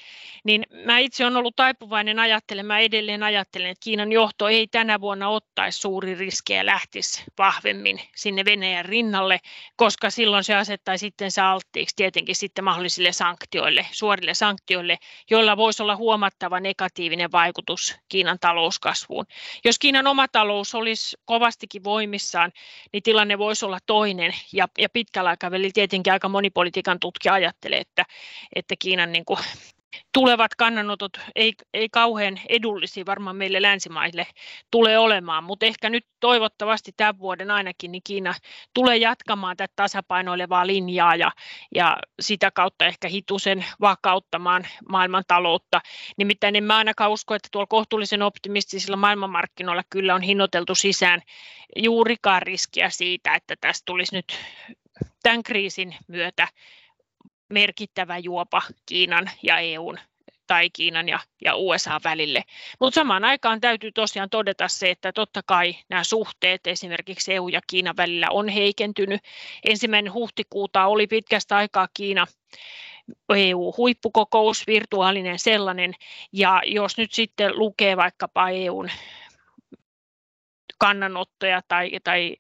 niin 0.44 0.64
mä 0.86 1.00
itse 1.00 1.24
olen 1.24 1.38
ollut 1.38 1.56
taipuvainen 1.56 2.20
ajattelemaan, 2.20 2.82
edelleen 2.82 3.24
ajattelen, 3.24 3.70
että 3.70 3.84
Kiinan 3.84 4.12
johto 4.12 4.48
ei 4.48 4.68
tänä 4.68 5.02
vuonna 5.02 5.30
ottaisi 5.30 5.80
suuri 5.80 6.16
riskejä 6.16 6.66
lähtisi 6.66 7.24
vahvemmin 7.38 8.02
sinne 8.16 8.46
Venäjän 8.46 8.86
rinnalle, 8.86 9.40
koska 9.76 10.10
silloin 10.10 10.44
se 10.44 10.56
asettaisi 10.56 11.06
sitten 11.06 11.32
se 11.32 11.42
alttiiksi 11.42 11.96
tietenkin 11.96 12.36
sitten 12.36 12.64
mahdollisille 12.64 13.12
sanktioille, 13.12 13.86
suorille 13.92 14.34
sanktioille, 14.34 14.98
joilla 15.30 15.58
voisi 15.58 15.84
olla 15.84 15.96
huomattava 15.96 16.60
negatiivinen 16.60 17.32
vaikutus 17.32 17.96
Kiinan 18.10 18.38
talouskasvuun. 18.42 19.26
Jos 19.66 19.80
Kiinan 19.80 20.08
oma 20.08 20.28
talous 20.28 20.76
olisi 20.76 21.18
kovastikin 21.26 21.84
voimissaan, 21.84 22.52
niin 22.94 23.04
tilanne 23.04 23.38
voisi 23.38 23.66
olla 23.66 23.80
toinen 23.86 24.36
ja, 24.54 24.68
ja 24.78 24.90
pitkällä 24.90 25.30
aikavälillä 25.30 25.75
tietenkin 25.76 26.14
aika 26.14 26.30
moni 26.30 26.50
politiikan 26.50 27.00
tutkija 27.00 27.34
ajattelee, 27.34 27.80
että, 27.80 28.06
että 28.56 28.76
Kiinan 28.80 29.12
niin 29.12 29.26
kuin 29.26 29.40
tulevat 30.14 30.56
kannanotot 30.56 31.12
ei, 31.36 31.54
ei 31.74 31.90
kauhean 31.90 32.40
edullisia 32.50 33.06
varmaan 33.06 33.36
meille 33.36 33.62
länsimaille 33.62 34.28
tule 34.72 34.98
olemaan, 34.98 35.44
mutta 35.44 35.66
ehkä 35.66 35.90
nyt 35.90 36.06
toivottavasti 36.20 36.92
tämän 36.98 37.20
vuoden 37.20 37.52
ainakin 37.52 37.92
niin 37.92 38.02
Kiina 38.04 38.34
tulee 38.74 38.98
jatkamaan 38.98 39.58
tätä 39.58 39.74
tasapainoilevaa 39.76 40.68
linjaa 40.68 41.16
ja, 41.16 41.32
ja 41.76 41.98
sitä 42.20 42.52
kautta 42.52 42.86
ehkä 42.86 43.08
hitusen 43.08 43.66
vakauttamaan 43.82 44.68
maailman 44.90 45.24
taloutta. 45.28 45.82
Nimittäin 46.18 46.56
en 46.56 46.64
mä 46.64 46.78
ainakaan 46.78 47.12
usko, 47.12 47.36
että 47.36 47.50
tuolla 47.52 47.68
kohtuullisen 47.68 48.22
optimistisilla 48.22 48.98
maailmanmarkkinoilla 48.98 49.84
kyllä 49.90 50.16
on 50.16 50.22
hinnoiteltu 50.22 50.76
sisään 50.76 51.22
juurikaan 51.76 52.42
riskiä 52.42 52.90
siitä, 52.90 53.36
että 53.36 53.56
tästä 53.62 53.86
tulisi 53.86 54.16
nyt 54.16 54.40
tämän 55.24 55.44
kriisin 55.44 55.96
myötä 56.08 56.48
merkittävä 57.50 58.18
juopa 58.18 58.62
Kiinan 58.86 59.32
ja 59.44 59.60
EUn 59.60 60.00
tai 60.48 60.70
Kiinan 60.70 61.10
ja, 61.10 61.20
ja 61.46 61.56
USA 61.56 62.00
välille. 62.04 62.44
Mutta 62.80 62.96
samaan 62.96 63.26
aikaan 63.26 63.62
täytyy 63.62 63.92
tosiaan 63.92 64.30
todeta 64.30 64.68
se, 64.68 64.92
että 64.92 65.12
totta 65.14 65.42
kai 65.46 65.76
nämä 65.90 66.04
suhteet 66.04 66.68
esimerkiksi 66.68 67.34
EU 67.34 67.48
ja 67.48 67.62
Kiinan 67.68 67.98
välillä 67.98 68.28
on 68.32 68.50
heikentynyt. 68.50 69.22
Ensimmäinen 69.70 70.14
huhtikuuta 70.14 70.86
oli 70.86 71.08
pitkästä 71.08 71.58
aikaa 71.58 71.88
Kiina 71.94 72.28
EU-huippukokous, 73.36 74.68
virtuaalinen 74.68 75.40
sellainen, 75.40 75.94
ja 76.32 76.62
jos 76.66 76.98
nyt 76.98 77.14
sitten 77.14 77.60
lukee 77.60 77.98
vaikkapa 77.98 78.50
EUn 78.50 78.90
kannanottoja 80.86 81.62
tai, 81.68 81.92
tai 82.04 82.36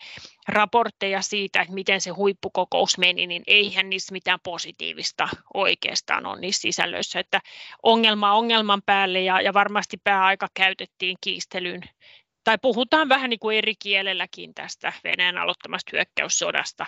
raportteja 0.47 1.21
siitä, 1.21 1.61
että 1.61 1.73
miten 1.73 2.01
se 2.01 2.09
huippukokous 2.09 2.97
meni, 2.97 3.27
niin 3.27 3.43
eihän 3.47 3.89
niissä 3.89 4.11
mitään 4.11 4.39
positiivista 4.43 5.29
oikeastaan 5.53 6.25
ole 6.25 6.39
niissä 6.39 6.61
sisällöissä. 6.61 7.19
Että 7.19 7.41
ongelma 7.83 8.33
ongelman 8.33 8.81
päälle 8.85 9.21
ja, 9.21 9.41
ja 9.41 9.53
varmasti 9.53 9.97
pääaika 10.03 10.47
käytettiin 10.53 11.17
kiistelyyn 11.21 11.81
tai 12.43 12.57
puhutaan 12.61 13.09
vähän 13.09 13.29
niin 13.29 13.39
kuin 13.39 13.57
eri 13.57 13.73
kielelläkin 13.75 14.53
tästä 14.53 14.93
Venäjän 15.03 15.37
aloittamasta 15.37 15.89
hyökkäyssodasta, 15.93 16.85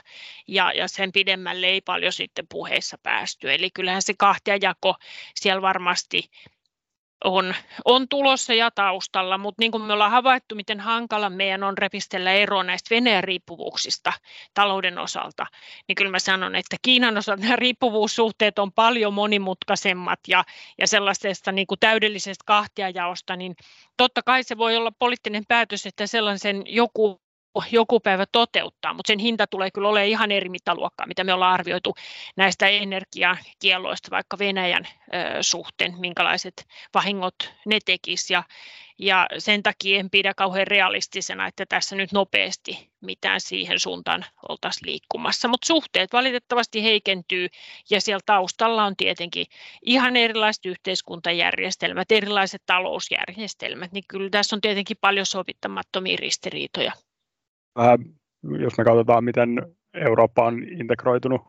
ja, 0.47 0.71
ja 0.71 0.87
sen 0.87 1.11
pidemmälle 1.11 1.67
ei 1.67 1.81
paljon 1.81 2.13
sitten 2.13 2.47
puheissa 2.49 2.97
päästy. 3.03 3.53
Eli 3.53 3.69
kyllähän 3.73 4.01
se 4.01 4.13
kahtiajako 4.17 4.95
siellä 5.35 5.61
varmasti 5.61 6.29
on, 7.23 7.55
on 7.85 8.07
tulossa 8.07 8.53
ja 8.53 8.71
taustalla, 8.71 9.37
mutta 9.37 9.61
niin 9.61 9.71
kuin 9.71 9.83
me 9.83 9.93
ollaan 9.93 10.11
havaittu, 10.11 10.55
miten 10.55 10.79
hankala 10.79 11.29
meidän 11.29 11.63
on 11.63 11.77
repistellä 11.77 12.31
eroa 12.31 12.63
näistä 12.63 12.95
Venäjän 12.95 13.23
riippuvuuksista 13.23 14.13
talouden 14.53 14.97
osalta, 14.97 15.45
niin 15.87 15.95
kyllä 15.95 16.11
mä 16.11 16.19
sanon, 16.19 16.55
että 16.55 16.75
Kiinan 16.81 17.17
osalta 17.17 17.41
nämä 17.43 17.55
riippuvuussuhteet 17.55 18.59
on 18.59 18.71
paljon 18.71 19.13
monimutkaisemmat 19.13 20.19
ja, 20.27 20.43
ja 20.77 20.87
sellaisesta 20.87 21.51
niin 21.51 21.67
kuin 21.67 21.79
täydellisestä 21.79 22.43
kahtiajaosta, 22.45 23.35
niin 23.35 23.55
totta 23.97 24.21
kai 24.23 24.43
se 24.43 24.57
voi 24.57 24.75
olla 24.75 24.91
poliittinen 24.99 25.43
päätös, 25.47 25.85
että 25.85 26.07
sellaisen 26.07 26.63
joku 26.65 27.21
joku 27.71 27.99
päivä 27.99 28.25
toteuttaa, 28.31 28.93
mutta 28.93 29.07
sen 29.07 29.19
hinta 29.19 29.47
tulee 29.47 29.71
kyllä 29.71 29.89
olemaan 29.89 30.09
ihan 30.09 30.31
eri 30.31 30.49
mittaluokkaa, 30.49 31.07
mitä 31.07 31.23
me 31.23 31.33
ollaan 31.33 31.53
arvioitu 31.53 31.95
näistä 32.35 32.67
energiakielloista 32.67 34.11
vaikka 34.11 34.39
Venäjän 34.39 34.87
ö, 34.87 35.43
suhteen, 35.43 35.95
minkälaiset 35.99 36.67
vahingot 36.93 37.53
ne 37.65 37.79
tekisivät. 37.85 38.29
Ja, 38.29 38.43
ja 38.99 39.27
sen 39.37 39.63
takia 39.63 39.99
en 39.99 40.09
pidä 40.09 40.33
kauhean 40.33 40.67
realistisena, 40.67 41.47
että 41.47 41.65
tässä 41.65 41.95
nyt 41.95 42.11
nopeasti 42.11 42.89
mitään 43.01 43.41
siihen 43.41 43.79
suuntaan 43.79 44.25
oltaisiin 44.49 44.91
liikkumassa. 44.91 45.47
Mutta 45.47 45.67
suhteet 45.67 46.13
valitettavasti 46.13 46.83
heikentyy 46.83 47.47
ja 47.89 48.01
siellä 48.01 48.21
taustalla 48.25 48.83
on 48.85 48.95
tietenkin 48.95 49.45
ihan 49.81 50.15
erilaiset 50.15 50.65
yhteiskuntajärjestelmät, 50.65 52.11
erilaiset 52.11 52.63
talousjärjestelmät, 52.65 53.91
niin 53.91 54.03
kyllä 54.07 54.29
tässä 54.29 54.55
on 54.55 54.61
tietenkin 54.61 54.97
paljon 55.01 55.25
sovittamattomia 55.25 56.17
ristiriitoja 56.19 56.91
vähän, 57.77 57.99
jos 58.59 58.77
me 58.77 58.83
katsotaan, 58.83 59.23
miten 59.23 59.49
Eurooppa 59.93 60.45
on 60.45 60.63
integroitunut 60.63 61.41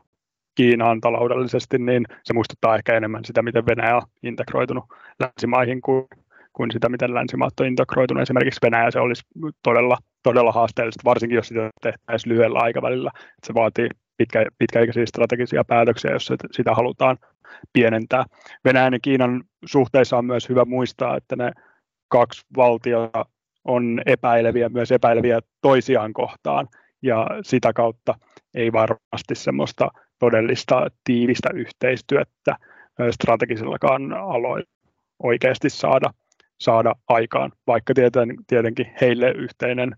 Kiinaan 0.55 1.01
taloudellisesti, 1.01 1.79
niin 1.79 2.05
se 2.25 2.35
muistuttaa 2.35 2.77
ehkä 2.77 2.97
enemmän 2.97 3.25
sitä, 3.25 3.43
miten 3.43 3.67
Venäjä 3.67 3.97
on 3.97 4.03
integroitunut 4.23 4.85
länsimaihin 5.21 5.81
kuin, 5.81 6.05
kuin 6.53 6.71
sitä, 6.71 6.89
miten 6.89 7.15
länsimaat 7.15 7.61
on 7.61 7.67
integroitunut. 7.67 8.23
Esimerkiksi 8.23 8.61
Venäjä 8.63 8.91
se 8.91 9.01
olisi 9.01 9.23
todella, 9.63 9.99
todella 10.23 10.53
haasteellista, 10.53 11.05
varsinkin 11.05 11.37
jos 11.37 11.49
sitä 11.49 11.71
tehtäisiin 11.83 12.33
lyhyellä 12.33 12.59
aikavälillä. 12.59 13.11
Että 13.15 13.47
se 13.47 13.55
vaatii 13.55 13.89
pitkä, 14.17 14.47
pitkäikäisiä 14.59 15.07
strategisia 15.07 15.65
päätöksiä, 15.65 16.11
jos 16.11 16.33
sitä 16.53 16.75
halutaan 16.75 17.19
pienentää. 17.73 18.25
Venäjän 18.65 18.93
ja 18.93 18.99
Kiinan 19.03 19.45
suhteissa 19.65 20.17
on 20.17 20.25
myös 20.25 20.49
hyvä 20.49 20.65
muistaa, 20.65 21.17
että 21.17 21.37
ne 21.37 21.53
kaksi 22.09 22.47
valtiota 22.57 23.25
on 23.69 24.01
epäileviä, 24.07 24.69
myös 24.69 24.93
epäileviä 24.93 25.41
toisiaan 25.61 26.13
kohtaan, 26.13 26.69
ja 27.03 27.27
sitä 27.43 27.73
kautta 27.73 28.15
ei 28.55 28.73
varmasti 28.73 29.35
semmoista 29.35 29.91
todellista 30.19 30.87
tiivistä 31.05 31.51
yhteistyötä 31.55 32.57
strategisillakaan 33.11 34.13
aloilla 34.13 34.67
oikeasti 35.23 35.71
saada, 35.71 36.11
saada 36.61 36.95
aikaan, 37.09 37.53
vaikka 37.67 37.95
tieten, 37.95 38.37
tietenkin 38.47 38.95
heille 39.01 39.31
yhteinen 39.31 39.97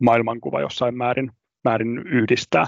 maailmankuva 0.00 0.60
jossain 0.60 0.96
määrin, 0.96 1.30
määrin 1.64 1.98
yhdistää. 1.98 2.66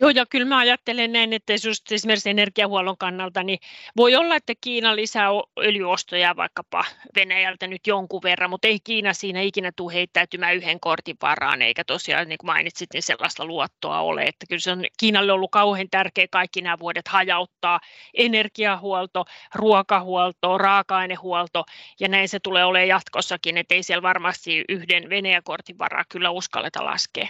Joo, 0.00 0.10
ja 0.10 0.26
kyllä 0.26 0.46
mä 0.46 0.58
ajattelen 0.58 1.12
näin, 1.12 1.32
että 1.32 1.52
just 1.66 1.92
esimerkiksi 1.92 2.30
energiahuollon 2.30 2.98
kannalta, 2.98 3.42
niin 3.42 3.58
voi 3.96 4.16
olla, 4.16 4.36
että 4.36 4.52
Kiina 4.60 4.96
lisää 4.96 5.28
öljyostoja 5.58 6.36
vaikkapa 6.36 6.84
Venäjältä 7.16 7.66
nyt 7.66 7.86
jonkun 7.86 8.20
verran, 8.22 8.50
mutta 8.50 8.68
ei 8.68 8.80
Kiina 8.84 9.12
siinä 9.12 9.40
ikinä 9.40 9.72
tule 9.76 9.94
heittäytymään 9.94 10.56
yhden 10.56 10.80
kortin 10.80 11.16
varaan, 11.22 11.62
eikä 11.62 11.84
tosiaan, 11.84 12.28
niin 12.28 12.38
kuin 12.38 12.46
mainitsit, 12.46 12.88
niin 12.92 13.02
sellaista 13.02 13.44
luottoa 13.44 14.00
ole, 14.00 14.22
että 14.22 14.46
kyllä 14.48 14.60
se 14.60 14.72
on 14.72 14.84
Kiinalle 15.00 15.32
ollut 15.32 15.50
kauhean 15.50 15.88
tärkeä 15.90 16.26
kaikki 16.30 16.62
nämä 16.62 16.78
vuodet 16.78 17.08
hajauttaa 17.08 17.80
energiahuolto, 18.14 19.24
ruokahuolto, 19.54 20.58
raaka-ainehuolto, 20.58 21.64
ja 22.00 22.08
näin 22.08 22.28
se 22.28 22.40
tulee 22.40 22.64
olemaan 22.64 22.88
jatkossakin, 22.88 23.56
että 23.56 23.74
ei 23.74 23.82
siellä 23.82 24.02
varmasti 24.02 24.64
yhden 24.68 25.10
Venäjän 25.10 25.42
kortin 25.44 25.78
varaa 25.78 26.04
kyllä 26.08 26.30
uskalleta 26.30 26.84
laskea. 26.84 27.28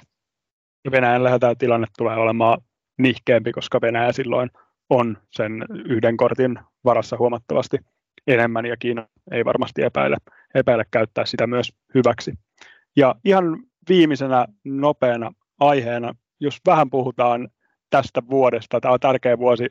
Venäjällä 0.91 1.39
tämä 1.39 1.55
tilanne 1.55 1.87
tulee 1.99 2.17
olemaan 2.17 2.59
nihkeämpi, 2.99 3.53
koska 3.53 3.81
Venäjä 3.81 4.13
silloin 4.13 4.51
on 4.91 5.19
sen 5.31 5.65
yhden 5.85 6.17
kortin 6.17 6.59
varassa 6.85 7.17
huomattavasti 7.19 7.79
enemmän 8.27 8.67
ja 8.67 8.77
Kiina 8.77 9.07
ei 9.31 9.45
varmasti 9.45 9.83
epäile, 9.83 10.17
epäile 10.55 10.85
käyttää 10.91 11.27
sitä 11.27 11.47
myös 11.47 11.73
hyväksi. 11.95 12.33
Ja 12.97 13.15
ihan 13.25 13.45
viimeisenä 13.89 14.47
nopeana 14.65 15.33
aiheena, 15.61 16.15
jos 16.41 16.59
vähän 16.67 16.91
puhutaan 16.91 17.49
tästä 17.91 18.23
vuodesta, 18.31 18.81
tämä 18.81 18.95
on 18.95 19.01
tärkeä 19.01 19.39
vuosi 19.39 19.67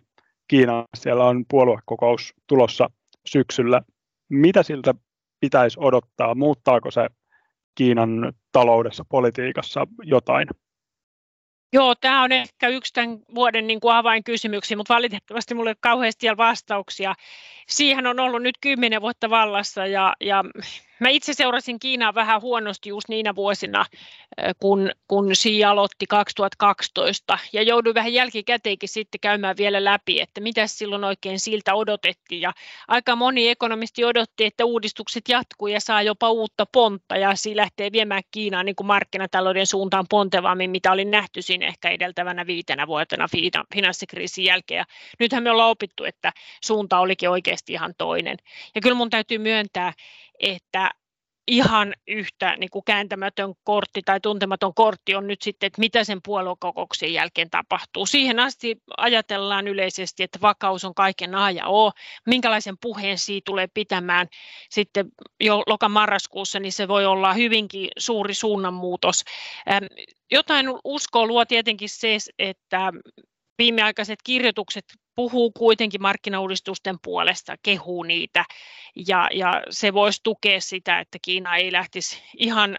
Kiinassa, 0.48 0.88
siellä 0.98 1.26
on 1.26 1.46
puoluekokous 1.50 2.34
tulossa 2.48 2.90
syksyllä. 3.26 3.82
Mitä 4.30 4.64
siltä 4.64 4.94
pitäisi 5.40 5.80
odottaa? 5.80 6.36
Muuttaako 6.36 6.92
se 6.92 7.08
Kiinan 7.76 8.34
taloudessa, 8.52 9.06
politiikassa 9.10 9.88
jotain? 10.04 10.48
Joo, 11.74 11.96
tämä 11.96 12.24
on 12.24 12.32
ehkä 12.32 12.68
yksi 12.68 12.94
tämän 12.94 13.20
vuoden 13.36 13.68
niin 13.68 13.80
kuin 13.80 13.96
avainkysymyksiä, 13.96 14.78
mutta 14.78 14.94
valitettavasti 14.94 15.54
minulla 15.54 15.70
ei 15.70 15.72
ole 15.72 15.78
kauheasti 15.80 16.28
vastauksia. 16.38 17.16
Siihen 17.68 18.08
on 18.08 18.20
ollut 18.20 18.42
nyt 18.42 18.58
kymmenen 18.62 19.02
vuotta 19.02 19.30
vallassa 19.30 19.86
ja, 19.86 20.14
ja 20.22 20.44
Mä 21.00 21.10
itse 21.10 21.34
seurasin 21.34 21.80
Kiinaa 21.80 22.16
vähän 22.16 22.42
huonosti 22.42 22.90
just 22.90 23.10
niinä 23.10 23.36
vuosina, 23.36 23.86
kun, 24.60 24.92
kun 25.08 25.32
Xi 25.34 25.64
aloitti 25.64 26.06
2012 26.10 27.40
ja 27.54 27.62
jouduin 27.62 27.96
vähän 27.96 28.14
jälkikäteenkin 28.14 28.90
sitten 28.90 29.20
käymään 29.20 29.58
vielä 29.58 29.84
läpi, 29.84 30.22
että 30.22 30.42
mitä 30.42 30.68
silloin 30.68 31.04
oikein 31.04 31.40
siltä 31.40 31.74
odotettiin. 31.74 32.42
Ja 32.42 32.54
aika 32.88 33.16
moni 33.16 33.50
ekonomisti 33.50 34.06
odotti, 34.06 34.46
että 34.46 34.66
uudistukset 34.66 35.30
jatkuu 35.30 35.68
ja 35.68 35.80
saa 35.80 36.02
jopa 36.02 36.30
uutta 36.30 36.66
pontta 36.72 37.18
ja 37.18 37.34
Xi 37.36 37.56
lähtee 37.56 37.92
viemään 37.92 38.24
Kiinaa 38.32 38.64
niin 38.64 38.76
kuin 38.76 38.88
markkinatalouden 38.88 39.68
suuntaan 39.68 40.06
pontevammin, 40.10 40.72
mitä 40.72 40.92
oli 40.92 41.06
nähty 41.06 41.42
siinä 41.42 41.68
ehkä 41.68 41.90
edeltävänä 41.90 42.48
viitenä 42.48 42.88
vuotena 42.88 43.28
finanssikriisin 43.74 44.46
jälkeen. 44.46 44.80
Ja 44.80 44.86
nythän 45.20 45.44
me 45.44 45.52
ollaan 45.52 45.70
opittu, 45.70 46.04
että 46.04 46.34
suunta 46.64 47.00
olikin 47.00 47.30
oikeasti 47.30 47.74
ihan 47.74 47.94
toinen. 47.98 48.38
Ja 48.76 48.82
kyllä 48.82 48.96
mun 48.96 49.10
täytyy 49.10 49.38
myöntää, 49.38 49.94
että 50.40 50.92
ihan 51.48 51.94
yhtä 52.08 52.56
niin 52.56 52.70
kuin 52.70 52.86
kääntämätön 52.86 53.54
kortti 53.64 54.02
tai 54.06 54.20
tuntematon 54.20 54.74
kortti 54.74 55.16
on 55.16 55.28
nyt 55.28 55.42
sitten, 55.42 55.68
että 55.68 55.80
mitä 55.80 56.04
sen 56.04 56.20
puoluekokouksen 56.26 57.14
jälkeen 57.14 57.50
tapahtuu. 57.50 58.06
Siihen 58.06 58.40
asti 58.40 58.78
ajatellaan 58.98 59.68
yleisesti, 59.68 60.24
että 60.24 60.42
vakaus 60.42 60.86
on 60.86 60.94
kaiken 60.94 61.36
A 61.36 61.52
ja 61.52 61.68
O. 61.68 61.92
Minkälaisen 62.26 62.76
puheen 62.82 63.18
siitä 63.18 63.46
tulee 63.46 63.68
pitämään 63.74 64.28
sitten 64.70 65.06
jo 65.40 65.64
loka-marraskuussa, 65.68 66.60
niin 66.60 66.72
se 66.72 66.88
voi 66.88 67.06
olla 67.06 67.34
hyvinkin 67.34 67.90
suuri 67.98 68.34
suunnanmuutos. 68.34 69.24
Jotain 70.32 70.68
uskoa 70.84 71.26
luo 71.26 71.46
tietenkin 71.46 71.90
se, 71.90 72.18
että 72.40 72.94
viimeaikaiset 73.60 74.20
kirjoitukset 74.24 74.86
puhuu 75.16 75.52
kuitenkin 75.52 76.02
markkinauudistusten 76.02 76.96
puolesta, 77.04 77.56
kehuu 77.64 78.04
niitä, 78.04 78.46
ja, 79.08 79.30
ja 79.34 79.64
se 79.70 79.94
voisi 79.94 80.20
tukea 80.24 80.62
sitä, 80.62 81.00
että 81.00 81.18
Kiina 81.22 81.56
ei 81.56 81.72
lähtisi 81.72 82.24
ihan 82.38 82.78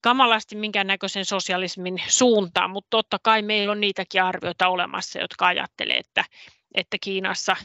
kamalasti 0.00 0.56
minkäännäköisen 0.56 1.24
sosialismin 1.24 2.02
suuntaan, 2.08 2.70
mutta 2.70 2.90
totta 2.90 3.18
kai 3.22 3.42
meillä 3.42 3.72
on 3.72 3.80
niitäkin 3.80 4.22
arvioita 4.22 4.68
olemassa, 4.68 5.18
jotka 5.18 5.46
ajattelee, 5.46 5.96
että, 5.96 6.24
että 6.74 6.96
Kiinassa 7.00 7.56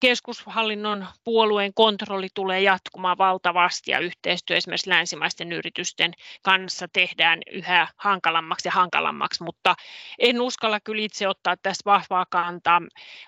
keskushallinnon 0.00 1.06
puolueen 1.24 1.74
kontrolli 1.74 2.28
tulee 2.34 2.60
jatkumaan 2.60 3.18
valtavasti 3.18 3.90
ja 3.90 3.98
yhteistyö 3.98 4.56
esimerkiksi 4.56 4.90
länsimaisten 4.90 5.52
yritysten 5.52 6.12
kanssa 6.42 6.88
tehdään 6.92 7.40
yhä 7.52 7.88
hankalammaksi 7.96 8.68
ja 8.68 8.72
hankalammaksi, 8.72 9.44
mutta 9.44 9.74
en 10.18 10.40
uskalla 10.40 10.80
kyllä 10.80 11.02
itse 11.02 11.28
ottaa 11.28 11.56
tästä 11.56 11.82
vahvaa 11.84 12.26
kantaa. 12.30 12.80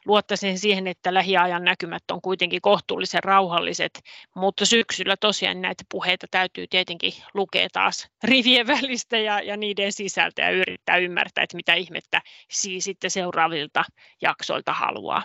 Luottaisin 0.07 0.59
siihen, 0.59 0.87
että 0.87 1.15
lähiajan 1.15 1.65
näkymät 1.65 2.03
on 2.11 2.23
kuitenkin 2.23 2.61
kohtuullisen 2.61 3.25
rauhalliset, 3.25 4.01
mutta 4.35 4.67
syksyllä 4.67 5.17
tosiaan 5.17 5.63
näitä 5.63 5.85
puheita 5.89 6.27
täytyy 6.31 6.67
tietenkin 6.67 7.13
lukea 7.35 7.69
taas 7.73 8.09
rivien 8.25 8.67
välistä 8.67 9.19
ja, 9.19 9.41
ja 9.41 9.57
niiden 9.57 9.93
sisältä 9.93 10.43
ja 10.43 10.51
yrittää 10.51 10.97
ymmärtää, 10.97 11.45
että 11.45 11.57
mitä 11.57 11.75
ihmettä 11.75 12.23
siis 12.51 12.85
sitten 12.85 13.11
seuraavilta 13.11 13.85
jaksoilta 14.23 14.73
haluaa 14.73 15.23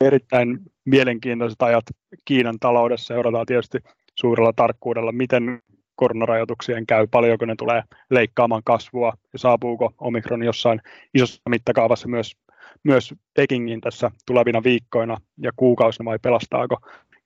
erittäin 0.00 0.58
mielenkiintoiset 0.84 1.62
ajat 1.62 1.84
Kiinan 2.24 2.58
taloudessa. 2.60 3.14
Seurataan 3.14 3.46
tietysti 3.46 3.78
suurella 4.14 4.52
tarkkuudella, 4.52 5.12
miten 5.12 5.62
koronarajoituksien 5.96 6.86
käy, 6.86 7.06
paljonko 7.06 7.44
ne 7.44 7.54
tulee 7.58 7.82
leikkaamaan 8.10 8.62
kasvua 8.64 9.12
ja 9.32 9.38
saapuuko 9.38 9.94
omikron 9.98 10.42
jossain 10.42 10.80
isossa 11.14 11.42
mittakaavassa 11.48 12.08
myös, 12.08 12.36
myös 12.84 13.14
Pekingin 13.34 13.80
tässä 13.80 14.10
tulevina 14.26 14.62
viikkoina 14.62 15.16
ja 15.42 15.52
kuukausina 15.56 16.10
vai 16.10 16.18
pelastaako 16.22 16.76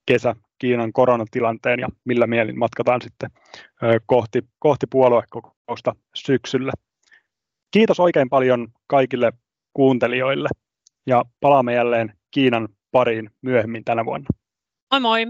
kesä 0.06 0.34
Kiinan 0.58 0.92
koronatilanteen 0.92 1.80
ja 1.80 1.88
millä 2.04 2.26
mielin 2.26 2.58
matkataan 2.58 3.02
sitten 3.02 3.30
kohti, 4.06 4.42
kohti 4.58 4.86
puoluekokousta 4.90 5.94
syksyllä. 6.14 6.72
Kiitos 7.70 8.00
oikein 8.00 8.28
paljon 8.28 8.68
kaikille 8.86 9.32
kuuntelijoille 9.74 10.48
ja 11.06 11.24
palaamme 11.40 11.74
jälleen 11.74 12.12
Kiinan 12.34 12.68
pariin 12.90 13.30
myöhemmin 13.42 13.84
tänä 13.84 14.04
vuonna. 14.04 14.26
Moi 14.90 15.00
moi! 15.00 15.26